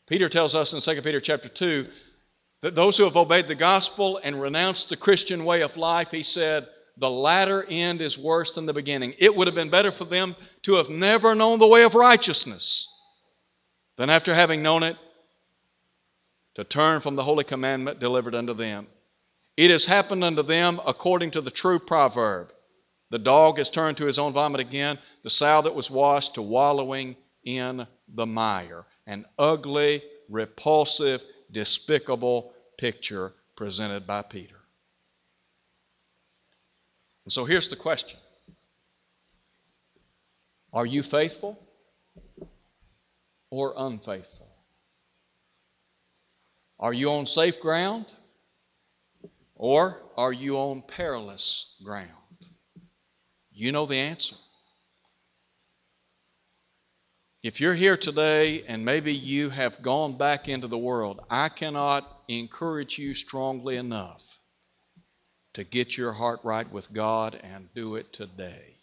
Peter 0.08 0.28
tells 0.28 0.54
us 0.54 0.72
in 0.72 0.80
2 0.80 1.02
Peter 1.02 1.20
chapter 1.20 1.48
2 1.48 1.86
that 2.62 2.74
those 2.74 2.96
who 2.96 3.04
have 3.04 3.16
obeyed 3.16 3.48
the 3.48 3.54
gospel 3.54 4.20
and 4.22 4.40
renounced 4.40 4.88
the 4.88 4.96
Christian 4.96 5.44
way 5.44 5.62
of 5.62 5.76
life, 5.76 6.10
he 6.10 6.22
said, 6.22 6.66
the 6.96 7.10
latter 7.10 7.64
end 7.64 8.00
is 8.00 8.18
worse 8.18 8.54
than 8.54 8.66
the 8.66 8.72
beginning. 8.72 9.14
It 9.18 9.34
would 9.34 9.46
have 9.46 9.54
been 9.54 9.70
better 9.70 9.92
for 9.92 10.04
them 10.04 10.36
to 10.62 10.74
have 10.74 10.90
never 10.90 11.34
known 11.34 11.58
the 11.58 11.66
way 11.66 11.84
of 11.84 11.94
righteousness 11.94 12.88
than 13.96 14.10
after 14.10 14.34
having 14.34 14.62
known 14.62 14.82
it 14.82 14.96
to 16.54 16.64
turn 16.64 17.00
from 17.00 17.16
the 17.16 17.24
holy 17.24 17.44
commandment 17.44 18.00
delivered 18.00 18.34
unto 18.34 18.54
them. 18.54 18.86
It 19.56 19.70
has 19.70 19.84
happened 19.84 20.24
unto 20.24 20.42
them 20.42 20.80
according 20.86 21.32
to 21.32 21.40
the 21.40 21.50
true 21.50 21.78
proverb. 21.78 22.52
The 23.10 23.18
dog 23.18 23.58
has 23.58 23.68
turned 23.68 23.98
to 23.98 24.06
his 24.06 24.18
own 24.18 24.32
vomit 24.32 24.60
again, 24.60 24.98
the 25.22 25.30
sow 25.30 25.62
that 25.62 25.74
was 25.74 25.90
washed 25.90 26.34
to 26.34 26.42
wallowing 26.42 27.16
in 27.44 27.86
the 28.08 28.26
mire. 28.26 28.86
An 29.06 29.26
ugly, 29.38 30.02
repulsive, 30.28 31.22
despicable 31.50 32.54
picture 32.78 33.34
presented 33.56 34.06
by 34.06 34.22
Peter. 34.22 34.56
And 37.24 37.32
so 37.32 37.44
here's 37.44 37.68
the 37.68 37.76
question 37.76 38.18
Are 40.72 40.86
you 40.86 41.02
faithful 41.02 41.58
or 43.50 43.74
unfaithful? 43.76 44.41
Are 46.82 46.92
you 46.92 47.12
on 47.12 47.26
safe 47.26 47.60
ground 47.60 48.06
Or 49.54 50.02
are 50.16 50.32
you 50.32 50.56
on 50.58 50.82
perilous 50.82 51.76
ground? 51.84 52.10
You 53.52 53.70
know 53.70 53.86
the 53.86 53.98
answer. 53.98 54.34
If 57.44 57.60
you're 57.60 57.74
here 57.74 57.96
today 57.96 58.64
and 58.66 58.84
maybe 58.84 59.14
you 59.14 59.50
have 59.50 59.82
gone 59.82 60.18
back 60.18 60.48
into 60.48 60.66
the 60.66 60.78
world, 60.78 61.20
I 61.30 61.48
cannot 61.48 62.04
encourage 62.26 62.98
you 62.98 63.14
strongly 63.14 63.76
enough 63.76 64.22
to 65.54 65.62
get 65.62 65.96
your 65.96 66.12
heart 66.12 66.40
right 66.42 66.70
with 66.72 66.92
God 66.92 67.38
and 67.44 67.72
do 67.74 67.94
it 67.94 68.12
today. 68.12 68.76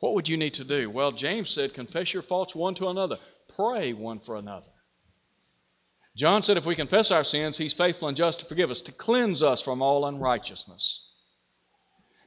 What 0.00 0.12
would 0.14 0.28
you 0.28 0.36
need 0.36 0.54
to 0.54 0.64
do? 0.64 0.90
Well, 0.90 1.12
James 1.12 1.48
said, 1.48 1.72
confess 1.72 2.12
your 2.12 2.22
faults 2.22 2.54
one 2.54 2.74
to 2.74 2.88
another, 2.88 3.16
pray 3.56 3.94
one 3.94 4.20
for 4.20 4.36
another. 4.36 4.66
John 6.16 6.42
said, 6.42 6.56
if 6.56 6.66
we 6.66 6.76
confess 6.76 7.10
our 7.10 7.24
sins, 7.24 7.56
he's 7.56 7.72
faithful 7.72 8.08
and 8.08 8.16
just 8.16 8.40
to 8.40 8.46
forgive 8.46 8.70
us, 8.70 8.82
to 8.82 8.92
cleanse 8.92 9.42
us 9.42 9.62
from 9.62 9.80
all 9.80 10.06
unrighteousness. 10.06 11.08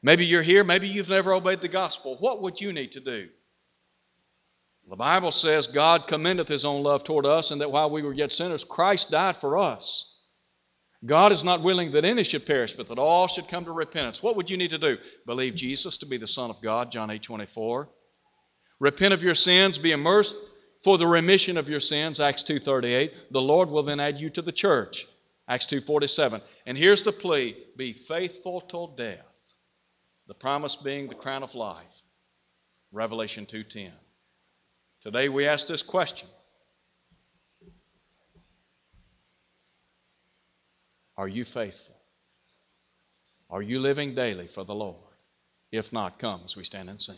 Maybe 0.02 0.26
you're 0.26 0.41
here, 0.41 0.63
maybe 0.63 0.88
you've 0.88 1.10
never 1.10 1.34
obeyed 1.34 1.62
the 1.62 1.67
gospel. 1.67 2.17
What 2.19 2.41
would 2.41 2.60
you 2.60 2.74
need 2.74 2.93
to 2.93 3.00
do? 3.00 3.28
The 4.88 4.95
Bible 4.95 5.32
says 5.32 5.67
God 5.67 6.08
commendeth 6.08 6.48
his 6.48 6.65
own 6.65 6.84
love 6.84 7.04
toward 7.04 7.26
us, 7.26 7.50
and 7.50 7.62
that 7.62 7.71
while 7.71 7.89
we 7.89 8.04
were 8.04 8.13
yet 8.13 8.32
sinners, 8.32 8.63
Christ 8.63 9.10
died 9.10 9.38
for 9.38 9.58
us. 9.58 10.12
God 11.04 11.32
is 11.32 11.43
not 11.43 11.63
willing 11.63 11.91
that 11.91 12.06
any 12.06 12.24
should 12.24 12.45
perish, 12.45 12.74
but 12.74 12.88
that 12.89 13.00
all 13.00 13.28
should 13.28 13.48
come 13.48 13.65
to 13.65 13.71
repentance. 13.71 14.21
What 14.21 14.36
would 14.36 14.50
you 14.50 14.58
need 14.58 14.71
to 14.71 14.78
do? 14.78 14.98
Believe 15.26 15.56
Jesus 15.56 15.98
to 15.98 16.06
be 16.06 16.17
the 16.17 16.28
Son 16.28 16.50
of 16.50 16.62
God, 16.62 16.91
John 16.91 17.12
8 17.12 17.21
24. 17.21 17.89
Repent 18.80 19.13
of 19.13 19.24
your 19.24 19.36
sins, 19.36 19.78
be 19.78 19.91
immersed 19.91 20.36
for 20.86 21.00
the 21.00 21.08
remission 21.08 21.58
of 21.58 21.67
your 21.67 21.80
sins, 21.80 22.19
Acts 22.19 22.43
2.38. 22.43 23.12
The 23.32 23.41
Lord 23.41 23.71
will 23.71 23.82
then 23.82 24.00
add 24.00 24.19
you 24.19 24.30
to 24.30 24.43
the 24.43 24.52
church, 24.52 25.08
Acts 25.48 25.65
2.47. 25.65 26.43
And 26.67 26.78
here's 26.78 27.02
the 27.02 27.12
plea, 27.12 27.58
be 27.76 27.91
faithful 27.91 28.62
till 28.62 28.89
death. 28.89 29.26
The 30.28 30.36
promise 30.36 30.76
being 30.76 31.10
the 31.10 31.15
crown 31.15 31.41
of 31.41 31.56
life, 31.56 32.04
Revelation 32.91 33.48
2.10. 33.48 33.93
Today 35.02 35.28
we 35.28 35.48
ask 35.48 35.65
this 35.65 35.82
question 35.82 36.30
Are 41.17 41.28
you 41.28 41.45
faithful? 41.45 41.95
Are 43.50 43.63
you 43.63 43.80
living 43.80 44.13
daily 44.13 44.48
for 44.48 44.63
the 44.63 44.76
Lord? 44.76 45.00
If 45.71 45.91
not, 45.91 46.19
come 46.19 46.41
as 46.45 46.56
we 46.56 46.63
stand 46.63 46.91
and 46.91 47.02
sing. 47.02 47.15